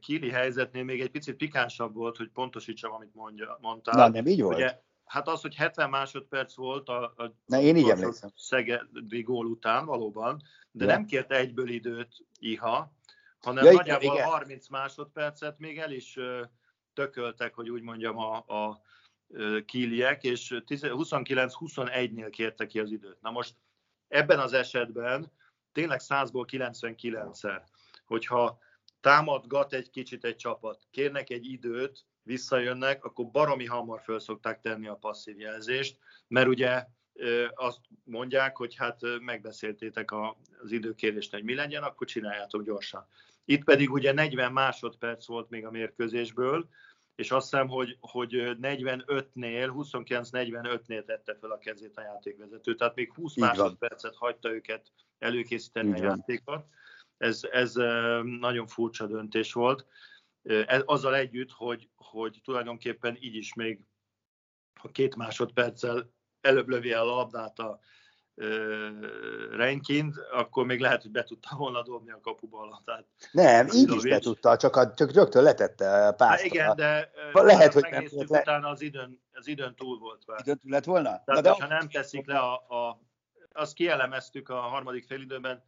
Kili 0.00 0.30
helyzetnél 0.30 0.84
még 0.84 1.00
egy 1.00 1.10
picit 1.10 1.36
pikánsabb 1.36 1.94
volt, 1.94 2.16
hogy 2.16 2.28
pontosítsam, 2.28 2.92
amit 2.92 3.14
mondja, 3.14 3.58
mondtál. 3.60 3.94
Na, 3.94 4.08
nem 4.08 4.26
így 4.26 4.42
volt? 4.42 4.56
Ugye, 4.56 4.82
hát 5.04 5.28
az, 5.28 5.40
hogy 5.40 5.54
70 5.54 5.90
másodperc 5.90 6.54
volt 6.54 6.88
a, 6.88 7.02
a 7.02 7.34
Na, 7.46 7.60
én 7.60 7.76
így 7.76 7.88
emlékszem. 7.88 8.30
Szegedi 8.36 9.22
gól 9.22 9.46
után 9.46 9.86
valóban, 9.86 10.42
de 10.70 10.84
ja. 10.84 10.90
nem 10.90 11.04
kérte 11.04 11.34
egyből 11.34 11.68
időt 11.68 12.16
Iha, 12.38 12.92
hanem 13.40 13.64
ja, 13.64 13.72
nagyjából 13.72 14.14
igen. 14.14 14.26
30 14.26 14.68
másodpercet 14.68 15.58
még 15.58 15.78
el 15.78 15.92
is 15.92 16.18
tököltek, 16.92 17.54
hogy 17.54 17.70
úgy 17.70 17.82
mondjam 17.82 18.18
a, 18.18 18.36
a 18.36 18.82
kíliek, 19.64 20.22
és 20.22 20.54
29-21-nél 20.66 22.28
kérte 22.30 22.66
ki 22.66 22.78
az 22.78 22.90
időt. 22.90 23.20
Na 23.20 23.30
most 23.30 23.54
ebben 24.08 24.38
az 24.38 24.52
esetben 24.52 25.32
tényleg 25.74 26.00
100-ból 26.02 26.46
99-szer, 26.50 27.62
hogyha 28.04 28.58
támadgat 29.00 29.72
egy 29.72 29.90
kicsit 29.90 30.24
egy 30.24 30.36
csapat, 30.36 30.86
kérnek 30.90 31.30
egy 31.30 31.46
időt, 31.46 32.04
visszajönnek, 32.22 33.04
akkor 33.04 33.30
baromi 33.30 33.66
hamar 33.66 34.00
föl 34.00 34.20
szokták 34.20 34.60
tenni 34.60 34.86
a 34.86 34.94
passzív 34.94 35.38
jelzést, 35.38 35.98
mert 36.28 36.48
ugye 36.48 36.86
azt 37.54 37.78
mondják, 38.04 38.56
hogy 38.56 38.74
hát 38.76 39.00
megbeszéltétek 39.20 40.12
az 40.62 40.72
időkérést, 40.72 41.32
hogy 41.32 41.44
mi 41.44 41.54
legyen, 41.54 41.82
akkor 41.82 42.06
csináljátok 42.06 42.62
gyorsan. 42.64 43.06
Itt 43.44 43.64
pedig 43.64 43.92
ugye 43.92 44.12
40 44.12 44.52
másodperc 44.52 45.26
volt 45.26 45.50
még 45.50 45.66
a 45.66 45.70
mérkőzésből, 45.70 46.68
és 47.14 47.30
azt 47.30 47.50
hiszem, 47.50 47.68
hogy, 47.68 47.96
hogy 48.00 48.32
45-nél, 48.62 49.72
29-45-nél 49.76 51.04
tette 51.04 51.36
fel 51.40 51.50
a 51.50 51.58
kezét 51.58 51.96
a 51.96 52.02
játékvezető, 52.02 52.74
tehát 52.74 52.94
még 52.94 53.12
20 53.12 53.36
Így 53.36 53.42
másodpercet 53.42 54.16
van. 54.18 54.28
hagyta 54.28 54.52
őket 54.52 54.92
előkészíteni 55.18 55.88
Így 55.88 56.00
a 56.00 56.04
játékot 56.04 56.66
ez, 57.24 57.40
ez 57.50 57.74
nagyon 58.22 58.66
furcsa 58.66 59.06
döntés 59.06 59.52
volt. 59.52 59.86
Azzal 60.84 61.14
együtt, 61.14 61.50
hogy, 61.50 61.88
hogy 61.96 62.40
tulajdonképpen 62.44 63.16
így 63.20 63.34
is 63.34 63.54
még 63.54 63.80
ha 64.80 64.88
két 64.88 65.16
másodperccel 65.16 66.12
előbb 66.40 66.68
lövi 66.68 66.92
el 66.92 67.08
a 67.08 67.14
labdát 67.14 67.58
a 67.58 67.80
Renkint, 69.50 70.16
akkor 70.32 70.66
még 70.66 70.80
lehet, 70.80 71.02
hogy 71.02 71.10
be 71.10 71.22
tudta 71.22 71.56
volna 71.56 71.82
dobni 71.82 72.10
a 72.10 72.20
kapuba. 72.20 72.82
Tehát 72.84 73.06
nem, 73.32 73.66
így 73.72 73.92
is 73.92 74.02
be 74.02 74.18
tudta, 74.18 74.56
csak, 74.56 74.76
a, 74.76 74.94
csak 74.94 75.12
rögtön 75.12 75.42
letette 75.42 76.14
pásztra. 76.16 76.26
Hát 76.26 76.40
igen, 76.40 76.76
de 76.76 77.10
lehet, 77.32 77.72
hogy 77.72 77.86
nem 77.90 78.06
le... 78.10 78.40
utána 78.40 78.68
az 78.68 78.80
időn, 78.80 79.20
az 79.32 79.46
időn 79.46 79.74
túl 79.74 79.98
volt. 79.98 80.26
Már. 80.26 80.40
Időn 80.40 80.58
túl 80.58 80.70
lett 80.70 80.84
volna? 80.84 81.08
Tehát, 81.08 81.24
Na 81.26 81.40
de 81.40 81.50
ha 81.50 81.66
nem 81.66 81.88
teszik 81.88 82.26
le 82.26 82.38
a, 82.38 82.54
a 82.54 83.00
azt 83.54 83.74
kielemeztük 83.74 84.48
a 84.48 84.60
harmadik 84.60 85.04
félidőben, 85.04 85.62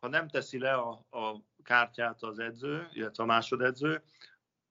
ha 0.00 0.08
nem 0.08 0.28
teszi 0.28 0.58
le 0.58 0.72
a, 0.72 0.90
a 1.10 1.36
kártyát 1.62 2.22
az 2.22 2.38
edző, 2.38 2.88
illetve 2.92 3.22
a 3.22 3.26
másodedző, 3.26 4.02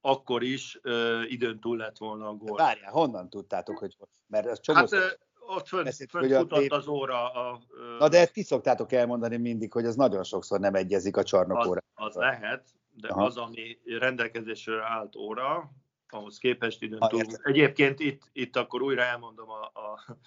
akkor 0.01 0.43
is 0.43 0.79
ö, 0.81 1.21
időn 1.23 1.59
túl 1.59 1.77
lett 1.77 1.97
volna 1.97 2.27
a 2.27 2.33
gól. 2.33 2.57
Várjál, 2.57 2.91
honnan 2.91 3.29
tudtátok, 3.29 3.77
hogy 3.77 3.97
mert 4.27 4.47
ez 4.47 4.59
csomó 4.59 4.77
hát, 4.77 4.91
ö, 4.91 5.07
ott 5.39 5.67
fönt, 5.67 5.83
beszélt, 5.83 6.09
fönt 6.09 6.33
futott 6.33 6.71
a... 6.71 6.75
az 6.75 6.87
óra. 6.87 7.31
A, 7.31 7.61
ö... 7.69 7.97
Na 7.97 8.09
de 8.09 8.19
ezt 8.19 8.33
ti 8.33 8.43
szoktátok 8.43 8.91
elmondani 8.91 9.37
mindig, 9.37 9.71
hogy 9.71 9.85
ez 9.85 9.95
nagyon 9.95 10.23
sokszor 10.23 10.59
nem 10.59 10.75
egyezik 10.75 11.17
a 11.17 11.23
csarnok 11.23 11.57
Az, 11.57 11.77
az 11.93 12.15
lehet, 12.15 12.73
de 12.93 13.07
Aha. 13.07 13.25
az, 13.25 13.37
ami 13.37 13.79
rendelkezésre 13.85 14.83
állt 14.83 15.15
óra, 15.15 15.71
ahhoz 16.09 16.37
képest 16.37 16.81
időn 16.81 16.99
túl. 16.99 17.21
Egyébként 17.43 17.99
itt, 17.99 18.29
itt 18.33 18.55
akkor 18.55 18.81
újra 18.81 19.01
elmondom 19.01 19.49
a, 19.49 19.61
a 19.63 20.17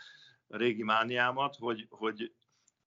régi 0.56 0.82
mániámat, 0.82 1.56
hogy, 1.56 1.86
hogy 1.90 2.32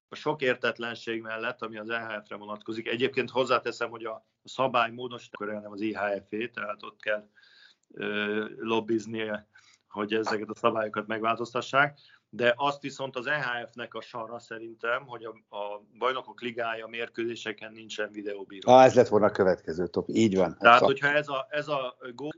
a 0.09 0.15
sok 0.15 0.41
értetlenség 0.41 1.21
mellett, 1.21 1.61
ami 1.61 1.77
az 1.77 1.89
EHF-re 1.89 2.35
vonatkozik. 2.35 2.87
Egyébként 2.87 3.29
hozzáteszem, 3.29 3.89
hogy 3.89 4.05
a 4.05 4.25
szabály 4.43 4.91
módosítani 4.91 5.51
nem 5.51 5.71
az 5.71 5.81
IHF-é, 5.81 6.49
tehát 6.49 6.83
ott 6.83 6.99
kell 6.99 7.29
ö, 7.93 8.45
lobbiznie, 8.57 9.47
hogy 9.87 10.13
ezeket 10.13 10.49
a 10.49 10.55
szabályokat 10.55 11.07
megváltoztassák 11.07 11.99
de 12.29 12.53
azt 12.57 12.81
viszont 12.81 13.15
az 13.15 13.27
EHF-nek 13.27 13.93
a 13.93 14.01
sarra 14.01 14.39
szerintem, 14.39 15.05
hogy 15.05 15.23
a, 15.23 15.55
a 15.55 15.83
bajnokok 15.97 16.41
ligája 16.41 16.87
mérkőzéseken 16.87 17.71
nincsen 17.71 18.11
videóbíró. 18.11 18.71
Ah, 18.71 18.83
ez 18.83 18.95
lett 18.95 19.07
volna 19.07 19.25
a 19.25 19.31
következő 19.31 19.87
top, 19.87 20.07
így 20.09 20.35
van. 20.35 20.57
Tehát, 20.59 20.81
hogyha 20.81 21.07
ez 21.07 21.27
a, 21.27 21.47
ez 21.49 21.67
a 21.67 21.97
gól 22.15 22.31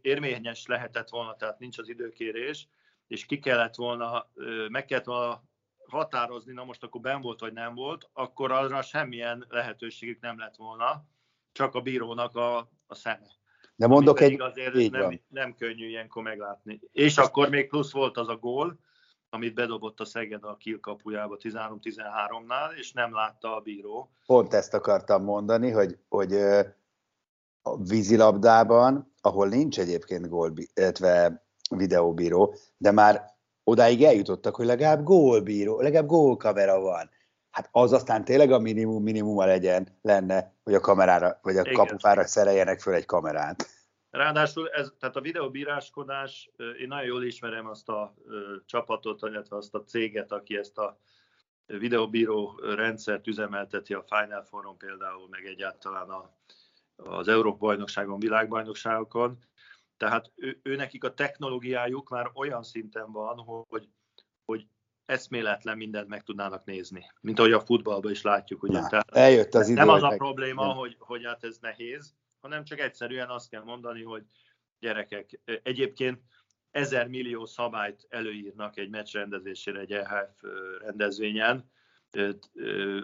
érvényes 0.00 0.66
lehetett 0.66 1.08
volna, 1.08 1.36
tehát 1.36 1.58
nincs 1.58 1.78
az 1.78 1.88
időkérés, 1.88 2.68
és 3.10 3.26
ki 3.26 3.38
kellett 3.38 3.74
volna, 3.74 4.26
meg 4.68 4.84
kellett 4.84 5.04
volna 5.04 5.42
határozni, 5.86 6.52
na 6.52 6.64
most 6.64 6.82
akkor 6.82 7.00
ben 7.00 7.20
volt 7.20 7.40
vagy 7.40 7.52
nem 7.52 7.74
volt, 7.74 8.08
akkor 8.12 8.52
arra 8.52 8.82
semmilyen 8.82 9.46
lehetőségük 9.48 10.20
nem 10.20 10.38
lett 10.38 10.56
volna, 10.56 11.04
csak 11.52 11.74
a 11.74 11.80
bírónak 11.80 12.36
a, 12.36 12.56
a 12.86 12.94
szeme. 12.94 13.26
De 13.74 13.86
mondok 13.86 14.20
egy... 14.20 14.40
Azért 14.40 14.90
nem, 14.90 15.20
nem 15.28 15.54
könnyű 15.54 15.88
ilyenkor 15.88 16.22
meglátni. 16.22 16.80
És 16.92 17.18
akkor 17.18 17.48
még 17.48 17.68
plusz 17.68 17.92
volt 17.92 18.16
az 18.16 18.28
a 18.28 18.36
gól, 18.36 18.78
amit 19.30 19.54
bedobott 19.54 20.00
a 20.00 20.04
Szeged 20.04 20.44
a 20.44 20.56
Kiel 20.56 20.78
kapujába 20.80 21.36
13-13-nál, 21.40 22.72
és 22.76 22.92
nem 22.92 23.14
látta 23.14 23.56
a 23.56 23.60
bíró. 23.60 24.10
Pont 24.26 24.54
ezt 24.54 24.74
akartam 24.74 25.22
mondani, 25.22 25.70
hogy, 25.70 25.98
hogy 26.08 26.34
a 27.62 27.82
vízilabdában, 27.88 29.12
ahol 29.20 29.48
nincs 29.48 29.78
egyébként 29.78 30.28
gól, 30.28 30.52
illetve 30.74 31.44
videóbíró, 31.76 32.54
de 32.76 32.90
már 32.90 33.34
odáig 33.64 34.04
eljutottak, 34.04 34.56
hogy 34.56 34.66
legalább 34.66 35.02
gólbíró, 35.02 35.80
legalább 35.80 36.06
gólkamera 36.06 36.80
van. 36.80 37.10
Hát 37.50 37.68
az 37.72 37.92
aztán 37.92 38.24
tényleg 38.24 38.52
a 38.52 38.58
minimum 38.58 39.02
minimuma 39.02 39.44
legyen, 39.44 39.98
lenne, 40.02 40.54
hogy 40.64 40.74
a 40.74 40.80
kamerára, 40.80 41.38
vagy 41.42 41.56
a 41.56 41.60
Igen. 41.60 41.72
kapufára 41.72 42.26
szereljenek 42.26 42.80
föl 42.80 42.94
egy 42.94 43.04
kamerát. 43.04 43.66
Ráadásul 44.10 44.68
ez, 44.68 44.92
tehát 44.98 45.16
a 45.16 45.20
videóbíráskodás, 45.20 46.50
én 46.80 46.88
nagyon 46.88 47.06
jól 47.06 47.24
ismerem 47.24 47.66
azt 47.66 47.88
a 47.88 48.14
csapatot, 48.66 49.22
illetve 49.22 49.56
azt 49.56 49.74
a 49.74 49.84
céget, 49.84 50.32
aki 50.32 50.56
ezt 50.56 50.78
a 50.78 50.98
videóbíró 51.66 52.60
rendszert 52.74 53.26
üzemelteti 53.26 53.94
a 53.94 54.04
Final 54.08 54.42
Forum 54.42 54.76
például, 54.76 55.28
meg 55.30 55.44
egyáltalán 55.44 56.08
a, 56.08 56.30
az 56.96 57.28
Európa-bajnokságon, 57.28 58.18
világbajnokságokon. 58.18 59.38
Tehát 60.00 60.32
ő, 60.34 60.60
ő 60.62 60.76
nekik 60.76 61.04
a 61.04 61.14
technológiájuk 61.14 62.08
már 62.08 62.30
olyan 62.34 62.62
szinten 62.62 63.12
van, 63.12 63.38
hogy, 63.68 63.88
hogy 64.44 64.66
eszméletlen 65.04 65.76
mindent 65.76 66.08
meg 66.08 66.22
tudnának 66.22 66.64
nézni, 66.64 67.12
mint 67.20 67.38
ahogy 67.38 67.52
a 67.52 67.60
futballban 67.60 68.10
is 68.10 68.22
látjuk. 68.22 68.62
Ugye? 68.62 68.80
Na, 68.80 68.88
Tehát 68.88 69.10
eljött 69.10 69.54
az 69.54 69.68
idő, 69.68 69.78
nem 69.78 69.88
az 69.88 70.02
a 70.02 70.08
probléma, 70.08 70.64
hogy, 70.72 70.96
hogy 70.98 71.24
hát 71.24 71.44
ez 71.44 71.58
nehéz, 71.60 72.14
hanem 72.40 72.64
csak 72.64 72.80
egyszerűen 72.80 73.28
azt 73.28 73.48
kell 73.48 73.62
mondani, 73.62 74.02
hogy 74.02 74.22
gyerekek, 74.78 75.40
egyébként 75.62 76.20
ezer 76.70 77.08
millió 77.08 77.46
szabályt 77.46 78.06
előírnak 78.08 78.76
egy 78.78 78.90
meccs 78.90 79.12
rendezésére 79.12 79.80
egy 79.80 79.92
EHF 79.92 80.42
rendezvényen, 80.78 81.70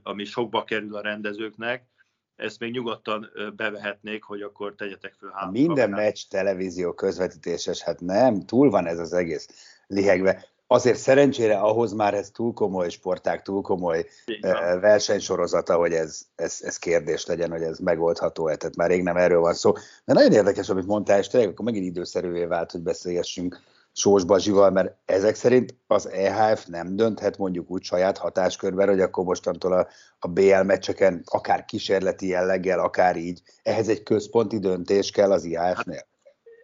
ami 0.02 0.24
sokba 0.24 0.64
kerül 0.64 0.96
a 0.96 1.00
rendezőknek, 1.00 1.88
ezt 2.36 2.58
még 2.58 2.72
nyugodtan 2.72 3.30
bevehetnék, 3.56 4.22
hogy 4.22 4.42
akkor 4.42 4.74
tegyetek 4.74 5.14
föl 5.18 5.30
három 5.34 5.52
Minden 5.52 5.90
meccs 5.90 6.20
televízió 6.30 6.92
közvetítéses, 6.92 7.82
hát 7.82 8.00
nem, 8.00 8.40
túl 8.40 8.70
van 8.70 8.86
ez 8.86 8.98
az 8.98 9.12
egész 9.12 9.48
lihegve. 9.86 10.44
Azért 10.66 10.98
szerencsére 10.98 11.58
ahhoz 11.58 11.92
már 11.92 12.14
ez 12.14 12.30
túl 12.30 12.52
komoly 12.52 12.88
sporták, 12.88 13.42
túl 13.42 13.62
komoly 13.62 14.06
uh, 14.26 14.80
versenysorozata, 14.80 15.76
hogy 15.76 15.92
ez, 15.92 16.26
ez, 16.34 16.58
ez 16.62 16.78
kérdés 16.78 17.26
legyen, 17.26 17.50
hogy 17.50 17.62
ez 17.62 17.78
megoldható-e, 17.78 18.56
tehát 18.56 18.76
már 18.76 18.88
rég 18.88 19.02
nem 19.02 19.16
erről 19.16 19.40
van 19.40 19.54
szó. 19.54 19.72
De 20.04 20.12
nagyon 20.12 20.32
érdekes, 20.32 20.68
amit 20.68 20.86
mondtál, 20.86 21.18
és 21.18 21.28
tényleg 21.28 21.50
akkor 21.50 21.64
megint 21.64 21.86
időszerűvé 21.86 22.44
vált, 22.44 22.70
hogy 22.70 22.80
beszélgessünk 22.80 23.60
Sós 23.98 24.24
Bazsival, 24.24 24.70
mert 24.70 24.98
ezek 25.04 25.34
szerint 25.34 25.74
az 25.86 26.08
EHF 26.08 26.64
nem 26.64 26.96
dönthet 26.96 27.38
mondjuk 27.38 27.70
úgy 27.70 27.82
saját 27.82 28.18
hatáskörben, 28.18 28.88
hogy 28.88 29.00
akkor 29.00 29.24
mostantól 29.24 29.72
a, 29.72 29.86
a 30.18 30.28
BL 30.28 30.62
meccseken 30.62 31.22
akár 31.24 31.64
kísérleti 31.64 32.26
jelleggel, 32.26 32.80
akár 32.80 33.16
így, 33.16 33.42
ehhez 33.62 33.88
egy 33.88 34.02
központi 34.02 34.58
döntés 34.58 35.10
kell 35.10 35.32
az 35.32 35.44
IHF-nél. 35.44 35.96
Hát, 35.96 36.08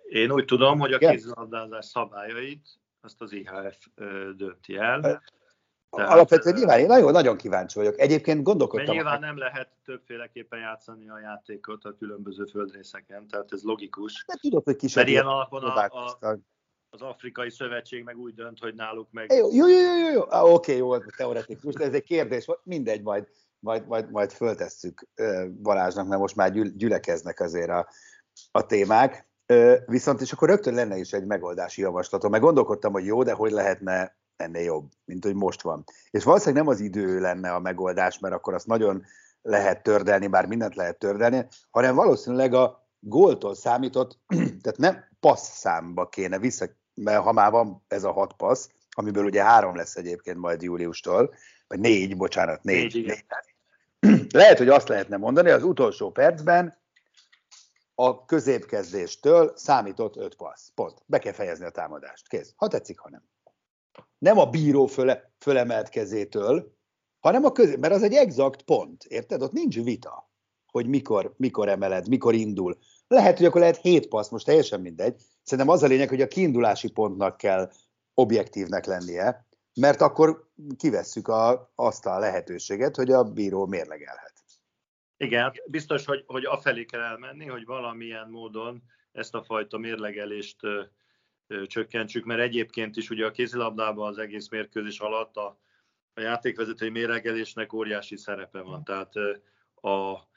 én 0.09 0.31
úgy 0.31 0.45
tudom, 0.45 0.79
hogy 0.79 0.93
a 0.93 0.99
kézilabdázás 0.99 1.85
szabályait 1.85 2.69
azt 3.01 3.21
az 3.21 3.33
IHF 3.33 3.87
dönti 4.37 4.77
el. 4.77 5.01
Tehát, 5.01 5.23
Alapvetően 6.11 6.55
nyilván 6.55 6.79
én 6.79 6.87
nagyon, 6.87 7.13
nagyon 7.13 7.37
kíváncsi 7.37 7.79
vagyok. 7.79 7.99
Egyébként 7.99 8.43
gondolkodtam... 8.43 8.95
nyilván 8.95 9.21
nem 9.21 9.39
lehet 9.39 9.69
többféleképpen 9.85 10.59
játszani 10.59 11.09
a 11.09 11.19
játékot 11.19 11.85
a 11.85 11.95
különböző 11.99 12.45
földrészeken, 12.45 13.27
tehát 13.29 13.53
ez 13.53 13.63
logikus. 13.63 14.25
De 14.27 14.35
tudod, 14.41 14.65
hogy 14.65 14.77
Mert 14.95 15.09
ilyen 15.09 15.27
alapon 15.27 15.63
a, 15.63 15.85
a, 15.85 16.39
az 16.95 17.03
Afrikai 17.03 17.51
Szövetség 17.51 18.05
meg 18.05 18.19
úgy 18.19 18.35
dönt, 18.35 18.59
hogy 18.59 18.75
náluk 18.75 19.09
meg... 19.11 19.33
Jó, 19.33 19.49
jó, 19.53 19.69
jó, 19.69 19.99
jó, 19.99 20.13
jó. 20.13 20.23
Ah, 20.29 20.53
oké, 20.53 20.77
jó, 20.77 20.99
teoretikus, 20.99 21.75
de 21.75 21.85
ez 21.85 21.93
egy 21.93 22.03
kérdés, 22.03 22.47
mindegy, 22.63 23.03
majd, 23.03 23.29
majd, 23.59 23.87
majd, 23.87 24.11
majd 24.11 24.33
föltesszük 24.33 25.09
Balázsnak, 25.63 26.07
mert 26.07 26.21
most 26.21 26.37
már 26.37 26.53
gyülekeznek 26.53 27.41
azért 27.41 27.71
a, 27.71 27.89
a 28.51 28.67
témák. 28.67 29.29
Viszont 29.87 30.21
és 30.21 30.33
akkor 30.33 30.49
rögtön 30.49 30.75
lenne 30.75 30.97
is 30.97 31.13
egy 31.13 31.25
megoldási 31.25 31.81
javaslatom, 31.81 32.31
meg 32.31 32.41
gondolkodtam, 32.41 32.93
hogy 32.93 33.05
jó, 33.05 33.23
de 33.23 33.33
hogy 33.33 33.51
lehetne 33.51 34.17
ennél 34.37 34.63
jobb, 34.63 34.91
mint 35.05 35.25
hogy 35.25 35.35
most 35.35 35.63
van. 35.63 35.85
És 36.11 36.25
valószínűleg 36.25 36.65
nem 36.65 36.73
az 36.73 36.81
idő 36.81 37.21
lenne 37.21 37.53
a 37.55 37.61
megoldás, 37.61 38.19
mert 38.19 38.35
akkor 38.35 38.55
azt 38.55 38.67
nagyon 38.67 39.05
lehet 39.43 39.83
tördelni, 39.83 40.27
bár 40.27 40.47
mindent 40.47 40.75
lehet 40.75 40.99
tördelni, 40.99 41.47
hanem 41.71 41.95
valószínűleg 41.95 42.55
a 42.55 42.89
góltól 42.99 43.55
számított, 43.55 44.19
tehát 44.63 44.79
nem 44.79 45.05
passz 45.21 45.59
számba 45.59 46.09
kéne 46.09 46.39
vissza, 46.39 46.67
mert 46.95 47.23
ha 47.23 47.33
már 47.33 47.51
van 47.51 47.85
ez 47.89 48.05
a 48.05 48.13
hat 48.13 48.33
passz, 48.33 48.69
amiből 48.91 49.25
ugye 49.25 49.43
három 49.43 49.77
lesz 49.77 49.97
egyébként 49.97 50.37
majd 50.37 50.63
júliustól, 50.63 51.35
vagy 51.67 51.81
négy, 51.81 52.17
bocsánat, 52.17 52.63
négy. 52.63 52.95
négy, 52.95 53.07
négy. 53.07 54.27
Lehet, 54.33 54.59
hogy 54.59 54.69
azt 54.69 54.89
lehetne 54.89 55.17
mondani, 55.17 55.51
az 55.51 55.63
utolsó 55.63 56.11
percben 56.11 56.81
a 57.95 58.25
középkezdéstől 58.25 59.53
számított 59.57 60.17
öt 60.17 60.35
passz. 60.35 60.69
Pont. 60.75 61.03
Be 61.07 61.19
kell 61.19 61.33
fejezni 61.33 61.65
a 61.65 61.71
támadást. 61.71 62.29
Kész. 62.29 62.53
Ha 62.57 62.69
tetszik, 62.69 62.99
ha 62.99 63.11
nem. 63.11 63.23
Nem 64.19 64.39
a 64.39 64.47
bíró 64.47 64.87
föle, 64.87 65.33
fölemelt 65.39 65.89
kezétől, 65.89 66.77
hanem 67.21 67.45
a 67.45 67.53
közé, 67.53 67.77
mert 67.77 67.95
az 67.95 68.03
egy 68.03 68.15
exakt 68.15 68.63
pont, 68.63 69.05
érted? 69.05 69.43
Ott 69.43 69.53
nincs 69.53 69.83
vita, 69.83 70.31
hogy 70.67 70.87
mikor, 70.87 71.35
mikor 71.37 71.69
emeled, 71.69 72.09
mikor 72.09 72.35
indul. 72.35 72.79
Lehet, 73.07 73.37
hogy 73.37 73.47
akkor 73.47 73.61
lehet 73.61 73.81
hét 73.81 74.09
passz, 74.09 74.29
most 74.29 74.47
teljesen 74.47 74.81
mindegy. 74.81 75.23
Szerintem 75.43 75.75
az 75.75 75.83
a 75.83 75.87
lényeg, 75.87 76.09
hogy 76.09 76.21
a 76.21 76.29
kiindulási 76.29 76.91
pontnak 76.91 77.37
kell 77.37 77.71
objektívnek 78.15 78.85
lennie, 78.85 79.47
mert 79.81 80.01
akkor 80.01 80.51
kivesszük 80.77 81.29
a, 81.29 81.73
azt 81.75 82.07
a 82.07 82.19
lehetőséget, 82.19 82.97
hogy 82.97 83.11
a 83.11 83.23
bíró 83.23 83.67
mérlegelhet. 83.67 84.33
Igen, 85.17 85.53
biztos, 85.67 86.05
hogy, 86.05 86.25
hogy 86.27 86.45
afelé 86.45 86.85
kell 86.85 87.01
elmenni, 87.01 87.47
hogy 87.47 87.65
valamilyen 87.65 88.29
módon 88.31 88.83
ezt 89.13 89.35
a 89.35 89.43
fajta 89.43 89.79
mérlegelést 89.79 90.65
ö, 90.65 90.83
ö, 91.47 91.67
csökkentsük, 91.67 92.25
mert 92.25 92.41
egyébként 92.41 92.97
is 92.97 93.11
ugye 93.11 93.27
a 93.27 93.31
kézilabdában 93.31 94.09
az 94.09 94.19
egész 94.19 94.49
mérkőzés 94.49 94.99
alatt 94.99 95.37
a, 95.37 95.59
a 96.15 96.21
játékvezetői 96.21 96.89
mérlegelésnek 96.89 97.73
óriási 97.73 98.17
szerepe 98.17 98.61
van. 98.61 98.85
Tehát 98.85 99.17
ö, 99.17 99.35
a 99.89 100.29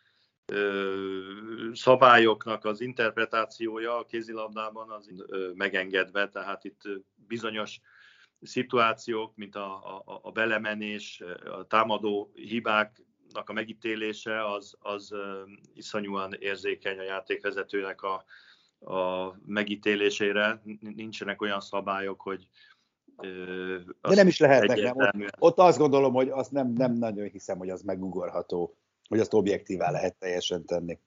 szabályoknak 1.74 2.66
az 2.66 2.82
interpretációja 2.82 3.98
a 3.98 4.06
kézilabdában 4.06 4.92
az 4.92 5.10
megengedve, 5.54 6.30
tehát 6.30 6.64
itt 6.64 6.82
bizonyos 7.28 7.80
szituációk, 8.42 9.36
mint 9.36 9.56
a, 9.56 9.76
a, 10.06 10.20
a 10.22 10.32
belemenés, 10.32 11.24
a 11.46 11.68
támadó 11.68 12.32
hibák 12.34 13.06
a 13.46 13.54
megítélése 13.54 14.54
az, 14.54 14.76
az 14.80 15.16
iszonyúan 15.74 16.34
érzékeny 16.40 17.00
a 17.00 17.04
játékvezetőnek 17.04 18.02
a, 18.02 18.24
a 18.92 19.34
megítélésére. 19.46 20.62
Nincsenek 20.80 21.42
olyan 21.42 21.62
szabályok, 21.62 22.22
hogy 22.22 22.50
de 24.02 24.16
nem 24.16 24.28
is 24.28 24.40
lehetnek, 24.40 24.94
nem. 24.94 25.12
Ott, 25.22 25.36
ott 25.40 25.58
azt 25.58 25.78
gondolom, 25.78 26.14
hogy 26.14 26.30
azt 26.30 26.52
nem, 26.52 26.68
nem 26.68 26.94
nagyon 26.94 27.28
hiszem, 27.28 27.58
hogy 27.58 27.70
az 27.70 27.82
megugorható, 27.82 28.78
hogy 29.08 29.20
azt 29.20 29.34
objektívá 29.34 29.92
lehet 29.92 30.16
teljesen 30.16 30.66
tenni. 30.66 31.00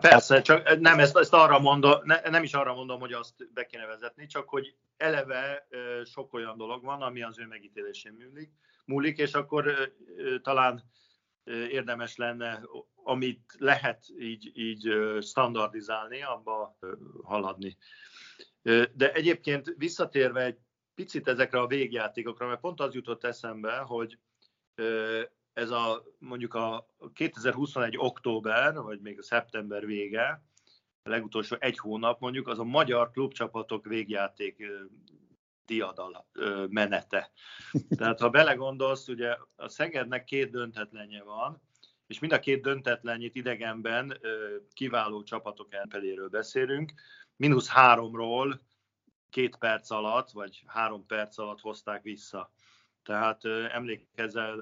Persze, 0.00 0.40
csak 0.40 0.78
nem, 0.78 0.98
ezt, 0.98 1.16
ezt 1.16 1.32
arra 1.32 1.58
mondom, 1.58 2.00
ne, 2.04 2.20
nem 2.20 2.42
is 2.42 2.54
arra 2.54 2.74
mondom, 2.74 3.00
hogy 3.00 3.12
azt 3.12 3.52
be 3.52 3.66
kéne 3.66 3.86
vezetni, 3.86 4.26
csak 4.26 4.48
hogy 4.48 4.76
eleve 4.96 5.68
sok 6.04 6.32
olyan 6.32 6.56
dolog 6.56 6.84
van, 6.84 7.02
ami 7.02 7.22
az 7.22 7.38
ő 7.38 7.46
megítélésén 7.46 8.12
múlik, 8.12 8.50
múlik 8.84 9.18
és 9.18 9.32
akkor 9.32 9.92
talán 10.42 10.84
érdemes 11.70 12.16
lenne, 12.16 12.62
amit 12.94 13.54
lehet 13.58 14.04
így, 14.18 14.50
így 14.54 14.88
standardizálni, 15.20 16.22
abba 16.22 16.78
haladni. 17.22 17.76
De 18.94 19.12
egyébként 19.12 19.74
visszatérve 19.76 20.42
egy 20.44 20.58
picit 20.94 21.28
ezekre 21.28 21.60
a 21.60 21.66
végjátékokra, 21.66 22.46
mert 22.46 22.60
pont 22.60 22.80
az 22.80 22.94
jutott 22.94 23.24
eszembe, 23.24 23.76
hogy 23.76 24.18
ez 25.56 25.70
a 25.70 26.02
mondjuk 26.18 26.54
a 26.54 26.88
2021 27.12 27.94
október, 27.98 28.74
vagy 28.74 29.00
még 29.00 29.18
a 29.18 29.22
szeptember 29.22 29.86
vége, 29.86 30.42
a 31.02 31.08
legutolsó 31.08 31.56
egy 31.58 31.78
hónap 31.78 32.20
mondjuk, 32.20 32.48
az 32.48 32.58
a 32.58 32.64
magyar 32.64 33.10
klubcsapatok 33.10 33.84
végjáték 33.84 34.66
diadal 35.66 36.26
menete. 36.68 37.32
Tehát 37.98 38.20
ha 38.20 38.30
belegondolsz, 38.30 39.08
ugye 39.08 39.36
a 39.56 39.68
Szegednek 39.68 40.24
két 40.24 40.50
döntetlenje 40.50 41.22
van, 41.22 41.62
és 42.06 42.18
mind 42.18 42.32
a 42.32 42.38
két 42.38 42.62
döntetlenjét 42.62 43.34
idegenben 43.34 44.20
kiváló 44.72 45.22
csapatok 45.22 45.74
elpeléről 45.74 46.28
beszélünk. 46.28 46.92
Minusz 47.36 47.68
háromról 47.68 48.60
két 49.30 49.56
perc 49.56 49.90
alatt, 49.90 50.30
vagy 50.30 50.62
három 50.66 51.06
perc 51.06 51.38
alatt 51.38 51.60
hozták 51.60 52.02
vissza. 52.02 52.52
Tehát 53.06 53.42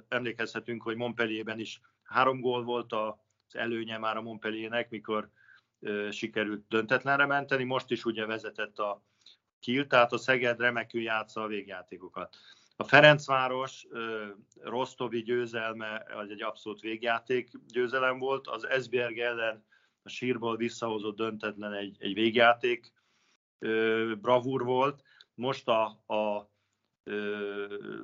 emlékezhetünk, 0.09 0.83
hogy 0.83 0.97
Montpellierben 0.97 1.59
is 1.59 1.81
három 2.03 2.41
gól 2.41 2.63
volt 2.63 2.93
az 2.93 3.15
előnye 3.55 3.99
már 3.99 4.17
a 4.17 4.23
Montpelliernek, 4.23 4.91
mikor 4.91 5.31
sikerült 6.11 6.65
döntetlenre 6.69 7.27
menteni, 7.27 7.65
most 7.65 7.91
is 7.91 8.05
ugye 8.05 8.27
vezetett 8.27 8.79
a 8.79 9.03
Kiel, 9.61 9.87
tehát 9.87 10.13
a 10.13 10.19
Szeged 10.19 10.61
remekül 10.61 11.03
játsza 11.03 11.43
a 11.43 11.47
végjátékokat. 11.47 12.37
A 12.77 12.85
Ferencváros 12.85 13.87
Rostovi 14.61 15.23
győzelme 15.23 16.07
az 16.17 16.31
egy 16.31 16.43
abszolút 16.43 16.81
végjáték 16.81 17.51
győzelem 17.67 18.19
volt, 18.19 18.47
az 18.47 18.69
Esbjerg 18.69 19.19
ellen 19.19 19.65
a 20.03 20.09
sírból 20.09 20.57
visszahozott 20.57 21.17
döntetlen 21.17 21.73
egy, 21.73 21.97
egy 21.99 22.15
végjáték 22.15 22.93
bravúr 24.21 24.65
volt. 24.65 25.03
Most 25.35 25.69
a, 25.69 25.85
a 26.07 26.53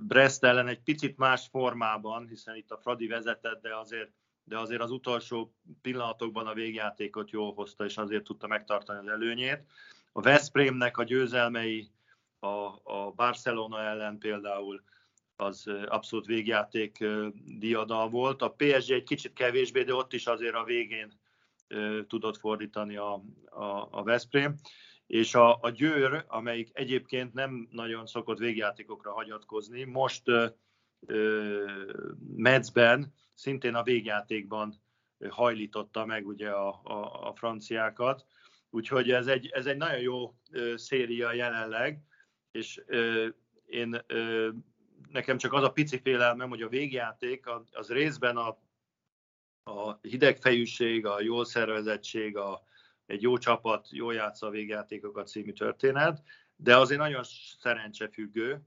Brest 0.00 0.44
ellen 0.44 0.68
egy 0.68 0.80
picit 0.80 1.16
más 1.16 1.46
formában, 1.50 2.26
hiszen 2.26 2.56
itt 2.56 2.70
a 2.70 2.78
Fradi 2.78 3.06
vezetett, 3.06 3.62
de 3.62 3.76
azért, 3.76 4.10
de 4.44 4.58
azért 4.58 4.80
az 4.80 4.90
utolsó 4.90 5.54
pillanatokban 5.82 6.46
a 6.46 6.54
végjátékot 6.54 7.30
jól 7.30 7.52
hozta, 7.52 7.84
és 7.84 7.96
azért 7.96 8.24
tudta 8.24 8.46
megtartani 8.46 8.98
az 8.98 9.06
előnyét. 9.06 9.64
A 10.12 10.20
Veszprémnek 10.20 10.98
a 10.98 11.04
győzelmei 11.04 11.90
a, 12.38 12.46
a 12.82 13.12
Barcelona 13.16 13.80
ellen 13.80 14.18
például 14.18 14.82
az 15.36 15.70
abszolút 15.86 16.26
végjáték 16.26 17.04
diadal 17.58 18.08
volt. 18.08 18.42
A 18.42 18.54
PSG 18.56 18.90
egy 18.90 19.02
kicsit 19.02 19.32
kevésbé, 19.32 19.82
de 19.82 19.94
ott 19.94 20.12
is 20.12 20.26
azért 20.26 20.54
a 20.54 20.64
végén 20.64 21.12
tudott 22.08 22.36
fordítani 22.36 22.96
a, 22.96 23.22
a, 23.44 23.88
a 23.90 24.02
Veszprém. 24.02 24.54
És 25.10 25.34
a, 25.34 25.58
a 25.60 25.70
Győr, 25.70 26.24
amelyik 26.28 26.70
egyébként 26.72 27.32
nem 27.32 27.68
nagyon 27.70 28.06
szokott 28.06 28.38
végjátékokra 28.38 29.12
hagyatkozni, 29.12 29.84
most 29.84 30.22
Metzben 32.36 33.14
szintén 33.34 33.74
a 33.74 33.82
végjátékban 33.82 34.82
hajlította 35.28 36.04
meg 36.04 36.26
ugye 36.26 36.50
a, 36.50 36.80
a, 36.84 37.28
a 37.28 37.34
franciákat, 37.34 38.26
Úgyhogy 38.70 39.10
ez 39.10 39.26
egy, 39.26 39.46
ez 39.46 39.66
egy 39.66 39.76
nagyon 39.76 40.00
jó 40.00 40.34
ö, 40.50 40.76
széria 40.76 41.32
jelenleg, 41.32 42.00
és 42.50 42.82
ö, 42.86 43.28
én 43.66 44.04
ö, 44.06 44.48
nekem 45.08 45.38
csak 45.38 45.52
az 45.52 45.62
a 45.62 45.72
pici 45.72 46.00
félelmem, 46.00 46.48
hogy 46.48 46.62
a 46.62 46.68
végjáték 46.68 47.46
az 47.72 47.88
részben 47.88 48.36
a, 48.36 48.58
a 49.62 49.98
hidegfejűség, 50.02 51.06
a 51.06 51.20
jól 51.20 51.44
szervezettség, 51.44 52.36
a, 52.36 52.62
egy 53.10 53.22
jó 53.22 53.38
csapat, 53.38 53.88
jól 53.90 54.14
játsza 54.14 54.46
a 54.46 54.50
végjátékokat 54.50 55.28
című 55.28 55.52
történet, 55.52 56.22
de 56.56 56.76
azért 56.76 57.00
nagyon 57.00 57.22
szerencsefüggő, 57.58 58.60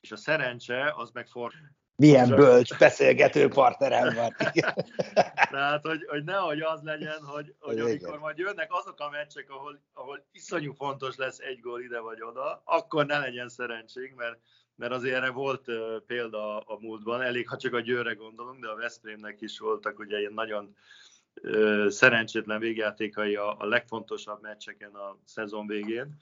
és 0.00 0.12
a 0.12 0.16
szerencse 0.16 0.92
az 0.96 1.10
meg 1.10 1.28
for, 1.28 1.52
milyen 1.96 2.28
bölcs 2.28 2.78
beszélgető 2.78 3.48
partnerem 3.48 4.14
van. 4.14 4.34
Tehát, 5.50 5.86
hogy, 5.86 6.04
hogy 6.06 6.24
nehogy 6.24 6.60
az 6.60 6.82
legyen, 6.82 7.24
hogy, 7.24 7.54
hogy 7.58 7.78
amikor 7.78 8.18
majd 8.18 8.38
jönnek 8.38 8.72
azok 8.72 9.00
a 9.00 9.10
meccsek, 9.10 9.50
ahol, 9.50 9.80
ahol 9.92 10.26
iszonyú 10.32 10.72
fontos 10.72 11.16
lesz 11.16 11.38
egy 11.38 11.60
gól 11.60 11.80
ide 11.80 11.98
vagy 11.98 12.22
oda, 12.22 12.62
akkor 12.64 13.06
ne 13.06 13.18
legyen 13.18 13.48
szerencség, 13.48 14.12
mert, 14.16 14.38
mert 14.74 14.92
azért 14.92 15.16
erre 15.16 15.30
volt 15.30 15.70
példa 16.06 16.58
a 16.58 16.78
múltban, 16.80 17.22
elég 17.22 17.48
ha 17.48 17.56
csak 17.56 17.74
a 17.74 17.80
Győre 17.80 18.12
gondolunk, 18.12 18.60
de 18.60 18.68
a 18.68 18.76
Veszprémnek 18.76 19.40
is 19.40 19.58
voltak 19.58 19.98
ugye 19.98 20.18
ilyen 20.18 20.32
nagyon 20.32 20.76
szerencsétlen 21.88 22.60
végjátékai 22.60 23.36
a, 23.36 23.58
a 23.58 23.66
legfontosabb 23.66 24.42
meccseken 24.42 24.94
a 24.94 25.18
szezon 25.24 25.66
végén. 25.66 26.16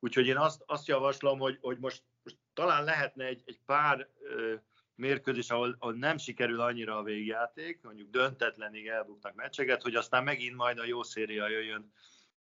Úgyhogy 0.00 0.26
én 0.26 0.36
azt, 0.36 0.62
azt 0.66 0.86
javaslom, 0.86 1.38
hogy, 1.38 1.58
hogy 1.60 1.78
most, 1.78 2.02
most 2.22 2.38
talán 2.54 2.84
lehetne 2.84 3.24
egy, 3.24 3.42
egy 3.44 3.60
pár 3.66 4.08
uh, 4.20 4.60
mérkőzés, 4.94 5.50
ahol, 5.50 5.76
ahol 5.78 5.94
nem 5.94 6.16
sikerül 6.16 6.60
annyira 6.60 6.98
a 6.98 7.02
végjáték, 7.02 7.80
mondjuk 7.82 8.10
döntetlenig 8.10 8.86
elbuknak 8.86 9.34
meccseket, 9.34 9.82
hogy 9.82 9.94
aztán 9.94 10.24
megint 10.24 10.56
majd 10.56 10.78
a 10.78 10.84
jó 10.84 11.02
széria 11.02 11.48
jöjjön 11.48 11.92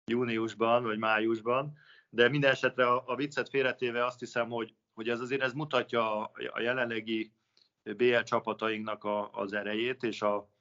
júniusban 0.06 0.84
vagy 0.84 0.98
májusban, 0.98 1.78
de 2.10 2.30
minden 2.30 2.52
esetre 2.52 2.88
a, 2.88 3.04
a 3.06 3.16
viccet 3.16 3.50
félretéve 3.50 4.06
azt 4.06 4.20
hiszem, 4.20 4.50
hogy, 4.50 4.76
hogy 4.94 5.10
ez 5.10 5.20
azért 5.20 5.42
ez 5.42 5.54
mutatja 5.54 6.20
a, 6.20 6.32
a 6.52 6.62
jelenlegi 6.62 7.34
BL 7.84 8.20
csapatainknak 8.20 9.04
a, 9.04 9.30
az 9.32 9.54
erejét 9.54 10.04
és 10.04 10.22
a, 10.22 10.53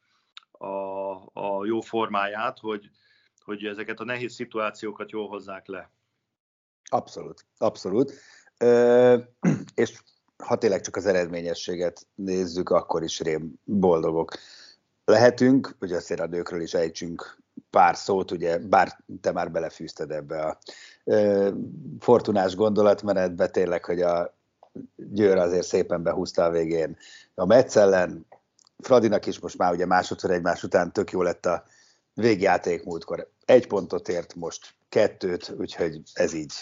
a, 0.63 1.13
a 1.33 1.65
jó 1.65 1.81
formáját, 1.81 2.59
hogy, 2.59 2.91
hogy 3.45 3.65
ezeket 3.65 4.01
a 4.01 4.05
nehéz 4.05 4.35
szituációkat 4.35 5.11
jól 5.11 5.29
hozzák 5.29 5.67
le. 5.67 5.91
Abszolút, 6.91 7.47
abszolút. 7.59 8.13
Ö, 8.59 9.19
és 9.75 10.03
ha 10.37 10.59
tényleg 10.59 10.81
csak 10.81 10.97
az 10.97 11.07
eredményességet 11.07 12.07
nézzük, 12.15 12.71
akkor 12.71 13.03
is 13.03 13.21
rém 13.21 13.53
boldogok 13.65 14.35
lehetünk, 15.05 15.77
hogy 15.79 15.93
azért 15.93 16.21
a 16.21 16.27
nőkről 16.27 16.61
is 16.61 16.75
ejtsünk 16.75 17.41
pár 17.71 17.97
szót, 17.97 18.31
ugye, 18.31 18.59
bár 18.59 18.99
te 19.21 19.33
már 19.33 19.51
belefűzted 19.51 20.11
ebbe 20.11 20.43
a 20.43 20.59
ö, 21.05 21.51
fortunás 21.99 22.55
gondolatmenetbe, 22.55 23.49
tényleg, 23.49 23.85
hogy 23.85 24.01
a 24.01 24.35
Győr 24.97 25.37
azért 25.37 25.67
szépen 25.67 26.03
behúzta 26.03 26.45
a 26.45 26.51
végén 26.51 26.97
a 27.35 27.45
Metz 27.45 27.77
ellen, 27.77 28.27
Fradinak 28.83 29.27
is 29.27 29.39
most 29.39 29.59
már 29.59 29.73
ugye 29.73 29.87
másodszor 29.87 30.31
egymás 30.31 30.63
után 30.63 30.93
tök 30.93 31.11
jó 31.11 31.23
lett 31.23 31.47
a 31.47 31.65
végjáték 32.15 32.85
múltkor. 32.85 33.31
Egy 33.45 33.67
pontot 33.67 34.09
ért 34.09 34.35
most 34.35 34.75
kettőt, 34.89 35.55
úgyhogy 35.59 36.01
ez 36.13 36.33
így 36.33 36.53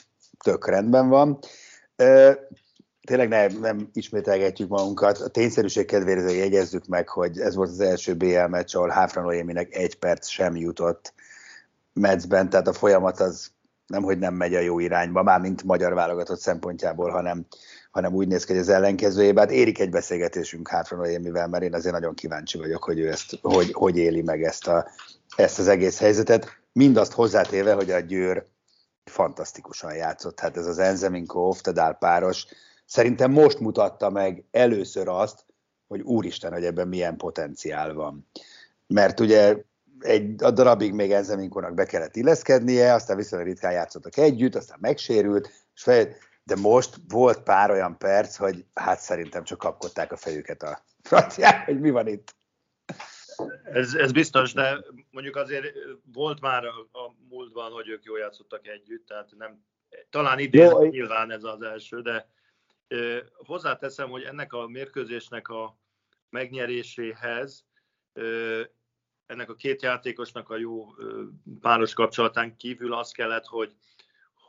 tök 0.44 0.66
rendben 0.66 1.08
van 1.08 1.38
tényleg 3.10 3.28
nem, 3.28 3.60
nem 3.60 3.88
ismételgetjük 3.92 4.68
magunkat. 4.68 5.18
A 5.18 5.28
tényszerűség 5.28 5.86
kedvére 5.86 6.32
jegyezzük 6.32 6.86
meg, 6.86 7.08
hogy 7.08 7.38
ez 7.38 7.54
volt 7.54 7.68
az 7.68 7.80
első 7.80 8.14
BL 8.14 8.46
meccs, 8.46 8.74
ahol 8.74 8.88
Háfra 8.88 9.22
Noéminek 9.22 9.74
egy 9.74 9.94
perc 9.94 10.28
sem 10.28 10.56
jutott 10.56 11.12
meccben, 11.92 12.50
tehát 12.50 12.68
a 12.68 12.72
folyamat 12.72 13.20
az 13.20 13.50
nem, 13.86 14.02
hogy 14.02 14.18
nem 14.18 14.34
megy 14.34 14.54
a 14.54 14.60
jó 14.60 14.78
irányba, 14.78 15.22
már 15.22 15.40
mint 15.40 15.64
magyar 15.64 15.94
válogatott 15.94 16.40
szempontjából, 16.40 17.10
hanem, 17.10 17.46
hanem 17.90 18.14
úgy 18.14 18.28
néz 18.28 18.44
ki, 18.44 18.52
hogy 18.52 18.60
az 18.60 18.68
ellenkezőjében. 18.68 19.44
Hát 19.44 19.56
érik 19.56 19.78
egy 19.78 19.90
beszélgetésünk 19.90 20.68
Háfra 20.68 20.96
Noémivel, 20.96 21.48
mert 21.48 21.62
én 21.62 21.74
azért 21.74 21.94
nagyon 21.94 22.14
kíváncsi 22.14 22.58
vagyok, 22.58 22.84
hogy 22.84 22.98
ő 22.98 23.08
ezt, 23.08 23.38
hogy, 23.42 23.72
hogy 23.72 23.96
éli 23.96 24.22
meg 24.22 24.42
ezt, 24.42 24.68
a, 24.68 24.90
ezt 25.36 25.58
az 25.58 25.68
egész 25.68 25.98
helyzetet. 25.98 26.58
Mindazt 26.72 27.12
hozzátéve, 27.12 27.72
hogy 27.72 27.90
a 27.90 28.00
Győr 28.00 28.46
fantasztikusan 29.04 29.94
játszott. 29.94 30.40
Hát 30.40 30.56
ez 30.56 30.66
az 30.66 30.78
Enzeminko 30.78 31.40
Oftedál 31.40 31.94
páros, 31.94 32.46
szerintem 32.86 33.30
most 33.30 33.60
mutatta 33.60 34.10
meg 34.10 34.44
először 34.50 35.08
azt, 35.08 35.44
hogy 35.88 36.00
úristen, 36.00 36.52
hogy 36.52 36.64
ebben 36.64 36.88
milyen 36.88 37.16
potenciál 37.16 37.94
van. 37.94 38.28
Mert 38.86 39.20
ugye 39.20 39.56
egy 40.00 40.42
a 40.42 40.50
darabig 40.50 40.92
még 40.92 41.12
Enzeminkónak 41.12 41.74
be 41.74 41.84
kellett 41.84 42.16
illeszkednie, 42.16 42.92
aztán 42.94 43.16
viszonylag 43.16 43.48
ritkán 43.48 43.72
játszottak 43.72 44.16
együtt, 44.16 44.54
aztán 44.54 44.78
megsérült, 44.80 45.46
és 45.74 45.82
fel, 45.82 46.08
de 46.50 46.56
most 46.56 46.96
volt 47.08 47.42
pár 47.42 47.70
olyan 47.70 47.98
perc, 47.98 48.36
hogy 48.36 48.64
hát 48.74 48.98
szerintem 48.98 49.44
csak 49.44 49.58
kapkodták 49.58 50.12
a 50.12 50.16
fejüket 50.16 50.62
a 50.62 50.84
franciák, 51.02 51.64
hogy 51.64 51.80
mi 51.80 51.90
van 51.90 52.06
itt. 52.06 52.34
Ez, 53.64 53.94
ez 53.94 54.12
biztos, 54.12 54.52
de 54.52 54.84
mondjuk 55.10 55.36
azért 55.36 55.66
volt 56.12 56.40
már 56.40 56.64
a, 56.64 56.98
a 56.98 57.14
múltban, 57.28 57.72
hogy 57.72 57.88
ők 57.88 58.04
jól 58.04 58.18
játszottak 58.18 58.66
együtt, 58.66 59.06
tehát 59.06 59.30
nem, 59.38 59.64
talán 60.10 60.38
idén 60.38 60.70
Jó, 60.70 60.84
nyilván 60.84 61.30
ez 61.30 61.44
az 61.44 61.62
első, 61.62 62.02
de 62.02 62.28
Hozzáteszem, 63.34 64.10
hogy 64.10 64.22
ennek 64.22 64.52
a 64.52 64.66
mérkőzésnek 64.66 65.48
a 65.48 65.78
megnyeréséhez 66.30 67.64
ennek 69.26 69.50
a 69.50 69.54
két 69.54 69.82
játékosnak 69.82 70.50
a 70.50 70.56
jó 70.56 70.94
páros 71.60 71.94
kapcsolatán 71.94 72.56
kívül 72.56 72.94
az 72.94 73.12
kellett, 73.12 73.46
hogy, 73.46 73.74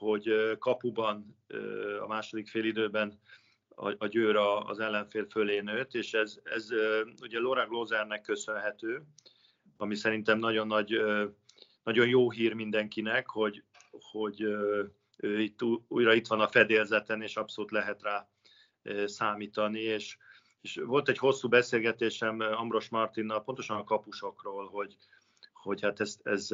hogy 0.01 0.57
kapuban 0.59 1.37
a 2.01 2.07
második 2.07 2.47
félidőben 2.47 3.19
a, 3.69 3.93
a 3.97 4.07
győr 4.07 4.35
az 4.65 4.79
ellenfél 4.79 5.25
fölé 5.25 5.59
nőtt, 5.59 5.93
és 5.93 6.13
ez, 6.13 6.39
ez 6.43 6.67
ugye 7.21 7.39
Laura 7.39 7.67
Glozernek 7.67 8.21
köszönhető, 8.21 9.03
ami 9.77 9.95
szerintem 9.95 10.39
nagyon 10.39 10.67
nagy, 10.67 11.01
nagyon 11.83 12.07
jó 12.07 12.31
hír 12.31 12.53
mindenkinek, 12.53 13.29
hogy, 13.29 13.63
hogy 14.11 14.41
ő 15.17 15.41
itt 15.41 15.59
újra 15.87 16.13
itt 16.13 16.27
van 16.27 16.39
a 16.39 16.47
fedélzeten, 16.47 17.21
és 17.21 17.35
abszolút 17.35 17.71
lehet 17.71 18.01
rá 18.01 18.27
számítani, 19.05 19.79
és, 19.79 20.17
és 20.61 20.81
volt 20.85 21.09
egy 21.09 21.17
hosszú 21.17 21.47
beszélgetésem 21.47 22.39
Ambros 22.39 22.89
Martinnal 22.89 23.43
pontosan 23.43 23.77
a 23.77 23.83
kapusokról, 23.83 24.67
hogy, 24.67 24.95
hogy 25.53 25.81
hát 25.81 25.99
ez, 25.99 26.17
ez 26.23 26.49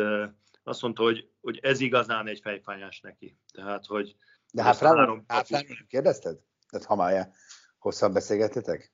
azt 0.67 0.82
mondta, 0.82 1.03
hogy, 1.03 1.30
hogy 1.41 1.60
ez 1.62 1.80
igazán 1.80 2.27
egy 2.27 2.39
fejfájás 2.39 2.99
neki. 2.99 3.38
Tehát, 3.53 3.86
hogy 3.86 4.15
De 4.51 4.63
hát 4.63 4.77
három 4.77 5.25
kérdezted? 5.88 6.38
Tehát 6.69 6.86
ha 6.88 6.95
már 6.95 7.32
hosszan 7.77 8.13
beszélgettetek? 8.13 8.93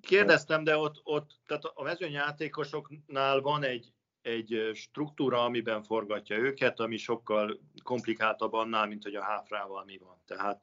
Kérdeztem, 0.00 0.64
de 0.64 0.76
ott, 0.76 1.00
ott 1.02 1.30
tehát 1.46 1.64
a 1.64 1.82
mezőnyjátékosoknál 1.82 3.40
van 3.40 3.62
egy, 3.62 3.92
egy 4.22 4.70
struktúra, 4.74 5.44
amiben 5.44 5.82
forgatja 5.82 6.36
őket, 6.36 6.80
ami 6.80 6.96
sokkal 6.96 7.60
komplikáltabb 7.82 8.52
annál, 8.52 8.86
mint 8.86 9.02
hogy 9.02 9.14
a 9.14 9.22
háfrával 9.22 9.84
mi 9.84 9.98
van. 9.98 10.22
Tehát 10.26 10.62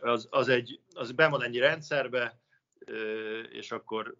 az, 0.00 0.26
az, 0.30 0.48
egy, 0.48 0.80
az 0.92 1.12
be 1.12 1.28
van 1.28 1.42
ennyi 1.42 1.58
rendszerbe, 1.58 2.40
és 3.52 3.70
akkor 3.70 4.16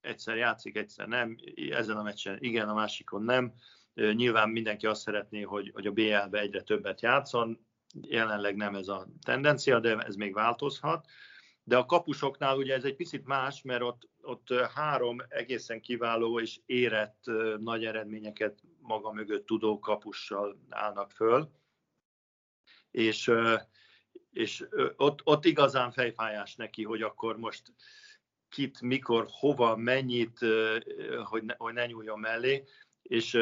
egyszer 0.00 0.36
játszik, 0.36 0.76
egyszer 0.76 1.08
nem, 1.08 1.36
ezen 1.70 1.96
a 1.96 2.02
meccsen 2.02 2.36
igen, 2.40 2.68
a 2.68 2.74
másikon 2.74 3.22
nem. 3.22 3.54
Nyilván 3.96 4.48
mindenki 4.50 4.86
azt 4.86 5.00
szeretné, 5.00 5.42
hogy, 5.42 5.70
hogy 5.74 5.86
a 5.86 5.92
BL-be 5.92 6.38
egyre 6.38 6.62
többet 6.62 7.00
játszon, 7.00 7.66
jelenleg 8.00 8.56
nem 8.56 8.74
ez 8.74 8.88
a 8.88 9.06
tendencia, 9.22 9.80
de 9.80 9.98
ez 9.98 10.14
még 10.14 10.34
változhat. 10.34 11.06
De 11.62 11.76
a 11.76 11.86
kapusoknál 11.86 12.56
ugye 12.56 12.74
ez 12.74 12.84
egy 12.84 12.96
picit 12.96 13.24
más, 13.24 13.62
mert 13.62 13.82
ott, 13.82 14.08
ott 14.20 14.52
három 14.74 15.16
egészen 15.28 15.80
kiváló 15.80 16.40
és 16.40 16.60
érett 16.66 17.24
nagy 17.58 17.84
eredményeket 17.84 18.62
maga 18.80 19.12
mögött 19.12 19.46
tudó 19.46 19.78
kapussal 19.78 20.58
állnak 20.68 21.10
föl. 21.10 21.50
És, 22.90 23.32
és 24.30 24.66
ott, 24.96 25.20
ott 25.24 25.44
igazán 25.44 25.90
fejfájás 25.90 26.54
neki, 26.54 26.84
hogy 26.84 27.02
akkor 27.02 27.38
most 27.38 27.62
kit, 28.48 28.80
mikor, 28.80 29.26
hova, 29.28 29.76
mennyit, 29.76 30.38
hogy 31.24 31.42
ne, 31.42 31.54
hogy 31.56 31.74
ne 31.74 31.86
nyúljon 31.86 32.18
mellé, 32.18 32.64
és 33.02 33.38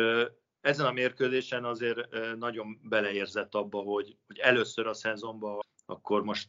ezen 0.65 0.87
a 0.87 0.93
mérkőzésen 0.93 1.65
azért 1.65 1.99
nagyon 2.39 2.81
beleérzett 2.83 3.55
abba, 3.55 3.79
hogy, 3.79 4.17
hogy 4.27 4.39
először 4.39 4.87
a 4.87 4.95
szezonban 4.95 5.63
akkor 5.87 6.23
most 6.23 6.49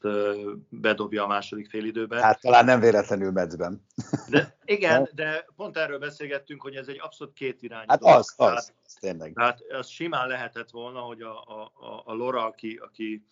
bedobja 0.70 1.24
a 1.24 1.28
második 1.28 1.70
félidőbe. 1.70 2.22
Hát 2.22 2.42
talán 2.42 2.66
nem 2.66 2.80
véletlenül 2.80 3.32
meccsben. 3.32 3.86
De, 4.30 4.58
igen, 4.66 5.10
de 5.16 5.46
pont 5.56 5.78
erről 5.78 6.00
beszélgettünk, 6.00 6.62
hogy 6.62 6.76
ez 6.76 6.88
egy 6.88 7.00
abszolút 7.02 7.34
két 7.34 7.62
irány. 7.62 7.86
Hát 7.88 8.04
az, 8.04 8.16
az, 8.16 8.34
tehát, 8.38 8.58
az, 8.58 8.94
tényleg. 9.00 9.34
Tehát 9.34 9.60
az 9.70 9.88
simán 9.88 10.28
lehetett 10.28 10.70
volna, 10.70 11.00
hogy 11.00 11.22
a, 11.22 11.42
a, 11.42 11.72
a 12.06 12.14
Lora, 12.14 12.46
aki, 12.46 12.80
aki 12.84 13.26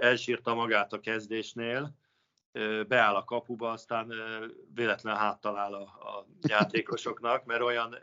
elsírta 0.00 0.54
magát 0.54 0.92
a 0.92 1.00
kezdésnél, 1.00 1.96
beáll 2.88 3.14
a 3.14 3.24
kapuba, 3.24 3.70
aztán 3.70 4.12
véletlen 4.74 5.16
háttalál 5.16 5.74
a, 5.74 5.80
a 5.82 6.26
játékosoknak, 6.40 7.44
mert 7.44 7.62
olyan 7.62 7.96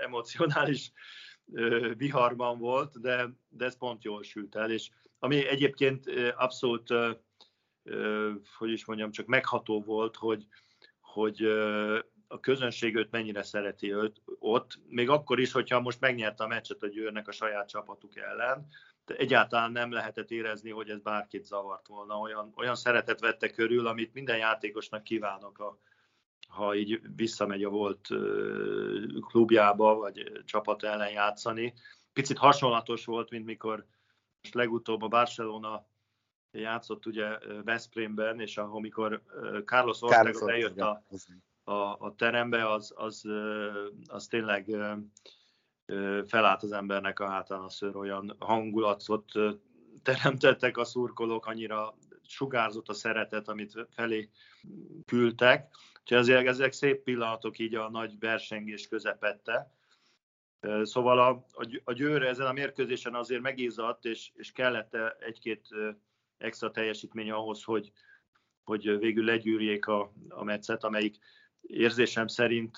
emocionális 0.00 0.92
viharban 1.96 2.58
volt, 2.58 3.00
de, 3.00 3.28
de 3.48 3.64
ez 3.64 3.76
pont 3.76 4.04
jól 4.04 4.22
sült 4.22 4.54
el, 4.54 4.70
és 4.70 4.90
ami 5.18 5.46
egyébként 5.46 6.04
abszolút, 6.36 6.94
hogy 8.58 8.70
is 8.70 8.84
mondjam, 8.84 9.10
csak 9.10 9.26
megható 9.26 9.82
volt, 9.82 10.16
hogy, 10.16 10.46
hogy 11.00 11.42
a 12.28 12.40
közönség 12.40 12.96
őt 12.96 13.10
mennyire 13.10 13.42
szereti 13.42 13.92
őt 13.92 14.22
ott, 14.38 14.78
még 14.88 15.08
akkor 15.08 15.40
is, 15.40 15.52
hogyha 15.52 15.80
most 15.80 16.00
megnyerte 16.00 16.44
a 16.44 16.46
meccset 16.46 16.82
a 16.82 16.88
Győrnek 16.88 17.28
a 17.28 17.32
saját 17.32 17.68
csapatuk 17.68 18.16
ellen, 18.16 18.66
de 19.04 19.14
egyáltalán 19.16 19.72
nem 19.72 19.92
lehetett 19.92 20.30
érezni, 20.30 20.70
hogy 20.70 20.90
ez 20.90 21.00
bárkit 21.00 21.44
zavart 21.44 21.86
volna. 21.86 22.18
Olyan, 22.18 22.52
olyan 22.56 22.74
szeretet 22.74 23.20
vette 23.20 23.50
körül, 23.50 23.86
amit 23.86 24.14
minden 24.14 24.36
játékosnak 24.36 25.02
kívánok, 25.02 25.58
a, 25.58 25.78
ha 26.46 26.74
így 26.74 27.00
visszamegy 27.16 27.64
a 27.64 27.68
volt 27.68 28.08
klubjába, 29.20 29.94
vagy 29.94 30.42
csapat 30.44 30.82
ellen 30.82 31.10
játszani. 31.10 31.74
Picit 32.12 32.38
hasonlatos 32.38 33.04
volt, 33.04 33.30
mint 33.30 33.44
mikor 33.44 33.86
most 34.42 34.54
legutóbb 34.54 35.02
a 35.02 35.08
Barcelona 35.08 35.86
játszott 36.50 37.06
ugye 37.06 37.38
Veszprémben, 37.64 38.40
és 38.40 38.56
amikor 38.56 39.22
Carlos 39.64 40.02
Ortega 40.02 40.50
eljött 40.50 40.80
a, 40.80 41.02
a, 41.64 41.72
a 41.98 42.14
terembe, 42.16 42.70
az, 42.72 42.92
az, 42.96 43.24
az 44.06 44.26
tényleg 44.26 44.76
felállt 46.26 46.62
az 46.62 46.72
embernek 46.72 47.20
a 47.20 47.28
hátán 47.28 47.60
a 47.60 47.68
szőr, 47.68 47.96
olyan 47.96 48.36
hangulatot 48.38 49.32
teremtettek 50.02 50.76
a 50.76 50.84
szurkolók, 50.84 51.46
annyira 51.46 51.94
sugárzott 52.28 52.88
a 52.88 52.92
szeretet, 52.92 53.48
amit 53.48 53.86
felé 53.90 54.30
küldtek. 55.06 55.68
Úgyhogy 56.00 56.18
azért 56.18 56.46
ezek 56.46 56.72
szép 56.72 57.02
pillanatok 57.02 57.58
így 57.58 57.74
a 57.74 57.90
nagy 57.90 58.18
versengés 58.18 58.88
közepette. 58.88 59.74
Szóval 60.82 61.18
a, 61.18 61.28
a, 61.50 61.80
a 61.84 61.92
Győr 61.92 62.22
ezen 62.22 62.46
a 62.46 62.52
mérkőzésen 62.52 63.14
azért 63.14 63.40
megízadt, 63.40 64.04
és, 64.04 64.30
és 64.34 64.52
kellett 64.52 64.96
egy-két 65.18 65.68
extra 66.38 66.70
teljesítmény 66.70 67.30
ahhoz, 67.30 67.62
hogy, 67.62 67.92
hogy 68.64 68.98
végül 68.98 69.24
legyűrjék 69.24 69.86
a, 69.86 70.12
a 70.28 70.44
meccet, 70.44 70.84
amelyik 70.84 71.16
érzésem 71.60 72.26
szerint, 72.26 72.76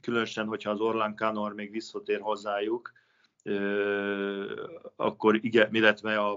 különösen, 0.00 0.46
hogyha 0.46 0.70
az 0.70 0.80
Orlán 0.80 1.14
Kanor 1.14 1.54
még 1.54 1.70
visszatér 1.70 2.20
hozzájuk, 2.20 2.92
akkor 4.96 5.44
igen, 5.44 5.74
illetve 5.74 6.18
a 6.18 6.36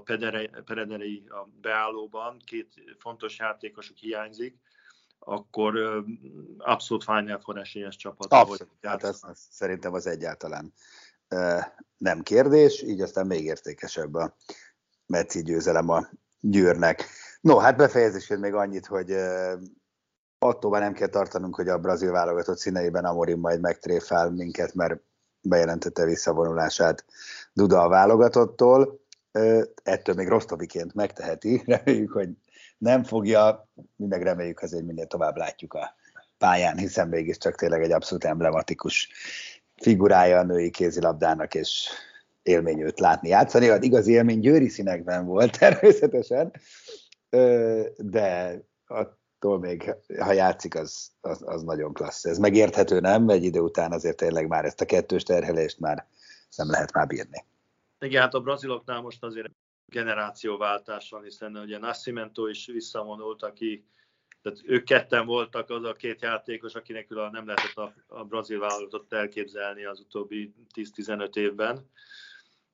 Pederei 0.65 1.23
a 1.27 1.49
beállóban 1.61 2.41
két 2.45 2.73
fontos 2.99 3.37
játékosuk 3.37 3.97
hiányzik, 3.97 4.57
akkor 5.19 6.03
abszolút 6.57 7.03
Final 7.03 7.39
Four 7.39 7.57
esélyes 7.57 7.95
csapat. 7.95 8.33
Abszolút, 8.33 8.73
hát 8.81 9.03
ez, 9.03 9.19
ez 9.29 9.39
szerintem 9.49 9.93
az 9.93 10.07
egyáltalán 10.07 10.73
nem 11.97 12.21
kérdés, 12.21 12.81
így 12.81 13.01
aztán 13.01 13.27
még 13.27 13.43
értékesebb 13.43 14.13
a 14.13 14.35
Meci 15.05 15.43
győzelem 15.43 15.89
a 15.89 16.09
Győrnek. 16.39 17.05
No, 17.41 17.57
hát 17.57 17.77
befejezését 17.77 18.39
még 18.39 18.53
annyit, 18.53 18.85
hogy 18.85 19.11
attól 20.39 20.71
már 20.71 20.81
nem 20.81 20.93
kell 20.93 21.07
tartanunk, 21.07 21.55
hogy 21.55 21.67
a 21.67 21.79
brazil 21.79 22.11
válogatott 22.11 22.57
színeiben 22.57 23.05
Amorim 23.05 23.39
majd 23.39 23.59
megtréfál 23.59 24.29
minket, 24.29 24.73
mert 24.73 25.01
bejelentette 25.41 26.05
visszavonulását 26.05 27.05
Duda 27.53 27.81
a 27.81 27.89
válogatottól. 27.89 28.99
Ettől 29.83 30.15
még 30.15 30.27
Rostoviként 30.27 30.93
megteheti, 30.93 31.61
reméljük, 31.65 32.11
hogy 32.11 32.29
nem 32.77 33.03
fogja, 33.03 33.69
mi 33.95 34.05
meg 34.05 34.23
reméljük 34.23 34.61
azért 34.61 34.85
minél 34.85 35.07
tovább 35.07 35.35
látjuk 35.35 35.73
a 35.73 35.95
pályán, 36.37 36.77
hiszen 36.77 37.07
mégiscsak 37.07 37.55
tényleg 37.55 37.83
egy 37.83 37.91
abszolút 37.91 38.23
emblematikus 38.23 39.09
figurája 39.75 40.39
a 40.39 40.43
női 40.43 40.69
kézilabdának, 40.69 41.55
és 41.55 41.89
élmény 42.43 42.81
őt 42.81 42.99
látni 42.99 43.29
játszani. 43.29 43.65
Az 43.65 43.71
hát 43.71 43.83
igazi 43.83 44.11
élmény 44.11 44.39
győri 44.39 44.67
színekben 44.67 45.25
volt 45.25 45.57
természetesen, 45.59 46.51
de 47.97 48.55
attól 49.39 49.59
még, 49.59 49.95
ha 50.19 50.31
játszik, 50.31 50.75
az, 50.75 51.11
az, 51.21 51.41
az 51.45 51.63
nagyon 51.63 51.93
klassz. 51.93 52.25
Ez 52.25 52.37
megérthető, 52.37 52.99
nem? 52.99 53.29
Egy 53.29 53.43
idő 53.43 53.59
után 53.59 53.91
azért 53.91 54.17
tényleg 54.17 54.47
már 54.47 54.65
ezt 54.65 54.81
a 54.81 54.85
kettős 54.85 55.23
terhelést 55.23 55.79
már 55.79 56.07
nem 56.55 56.69
lehet 56.69 56.93
már 56.93 57.07
bírni. 57.07 57.45
Igen, 57.99 58.21
hát 58.21 58.33
a 58.33 58.39
braziloknál 58.39 59.01
most 59.01 59.23
azért 59.23 59.51
generációváltás 59.85 61.09
van, 61.09 61.23
hiszen 61.23 61.55
ugye 61.55 61.77
Nascimento 61.77 62.47
is 62.47 62.65
visszavonult, 62.65 63.43
aki 63.43 63.85
tehát 64.41 64.59
ők 64.65 64.83
ketten 64.83 65.25
voltak 65.25 65.69
az 65.69 65.83
a 65.83 65.93
két 65.93 66.21
játékos, 66.21 66.73
akinek 66.73 67.09
nem 67.09 67.45
lehetett 67.45 67.75
a, 67.75 67.93
a 68.07 68.23
brazil 68.23 68.59
vállalatot 68.59 69.13
elképzelni 69.13 69.85
az 69.85 69.99
utóbbi 69.99 70.53
10-15 70.75 71.35
évben. 71.35 71.89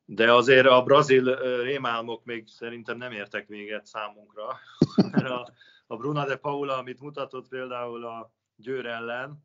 De 0.06 0.34
azért 0.34 0.68
a 0.68 0.84
brazil 0.84 1.36
rémálmok 1.62 2.26
még 2.26 2.48
szerintem 2.48 2.98
nem 2.98 3.12
értek 3.12 3.48
véget 3.48 3.86
számunkra, 3.86 4.60
mert 5.12 5.30
a, 5.88 5.96
Bruna 5.96 6.26
de 6.26 6.36
Paula, 6.36 6.78
amit 6.78 7.00
mutatott 7.00 7.48
például 7.48 8.06
a 8.06 8.32
Győr 8.56 8.86
ellen, 8.86 9.44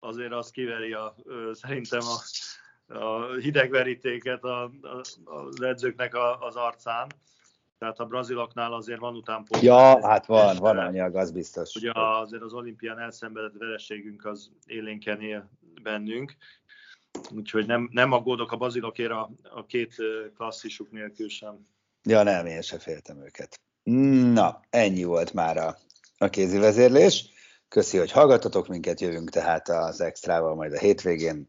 azért 0.00 0.32
az 0.32 0.50
kiveri 0.50 0.92
a, 0.92 1.14
szerintem 1.52 2.00
a, 2.00 2.94
a 2.94 3.34
hidegverítéket 3.34 4.44
a, 4.44 4.62
a, 4.64 5.00
az 5.24 5.62
edzőknek 5.62 6.14
a, 6.14 6.38
az 6.40 6.56
arcán. 6.56 7.06
Tehát 7.78 8.00
a 8.00 8.06
braziloknál 8.06 8.72
azért 8.72 9.00
van 9.00 9.14
utánpótlás. 9.14 9.62
Ja, 9.62 10.06
hát 10.08 10.26
van, 10.26 10.56
van 10.56 10.78
anyag, 10.78 11.16
az 11.16 11.30
biztos. 11.30 11.74
Ugye 11.74 11.92
azért 11.94 12.42
az 12.42 12.52
olimpián 12.52 12.98
elszenvedett 12.98 13.58
vereségünk 13.58 14.24
az 14.24 14.50
élénken 14.66 15.20
él 15.20 15.50
bennünk, 15.82 16.36
úgyhogy 17.34 17.66
nem, 17.66 17.88
nem 17.92 18.12
aggódok 18.12 18.52
a 18.52 18.56
bazilokért 18.56 19.10
a, 19.10 19.30
a 19.42 19.66
két 19.66 19.94
klasszisuk 20.36 20.90
nélkül 20.90 21.28
sem. 21.28 21.66
Ja, 22.02 22.22
nem, 22.22 22.46
én 22.46 22.62
se 22.62 22.78
féltem 22.78 23.22
őket. 23.22 23.60
Na, 23.84 24.60
ennyi 24.70 25.04
volt 25.04 25.32
már 25.32 25.56
a, 25.56 25.78
a 26.18 26.28
kézi 26.28 26.58
vezérlés. 26.58 27.32
Köszi, 27.68 27.98
hogy 27.98 28.10
hallgatotok 28.10 28.68
minket, 28.68 29.00
jövünk 29.00 29.30
tehát 29.30 29.68
az 29.68 30.00
extrával 30.00 30.54
majd 30.54 30.72
a 30.72 30.78
hétvégén, 30.78 31.48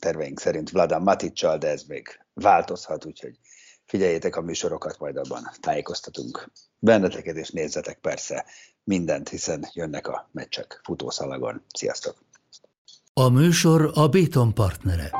terveink 0.00 0.40
szerint 0.40 0.70
Vladan 0.70 1.02
Maticsal, 1.02 1.58
de 1.58 1.68
ez 1.68 1.82
még 1.82 2.20
változhat, 2.34 3.04
úgyhogy 3.04 3.38
figyeljétek 3.84 4.36
a 4.36 4.40
műsorokat, 4.40 4.98
majd 4.98 5.16
abban 5.16 5.50
tájékoztatunk 5.60 6.50
benneteket, 6.78 7.36
és 7.36 7.50
nézzetek 7.50 7.98
persze 7.98 8.44
mindent, 8.84 9.28
hiszen 9.28 9.68
jönnek 9.72 10.08
a 10.08 10.28
meccsek 10.32 10.80
futószalagon. 10.82 11.64
Sziasztok! 11.74 12.16
A 13.12 13.28
műsor 13.28 13.90
a 13.94 14.08
Béton 14.08 14.54
partnere. 14.54 15.10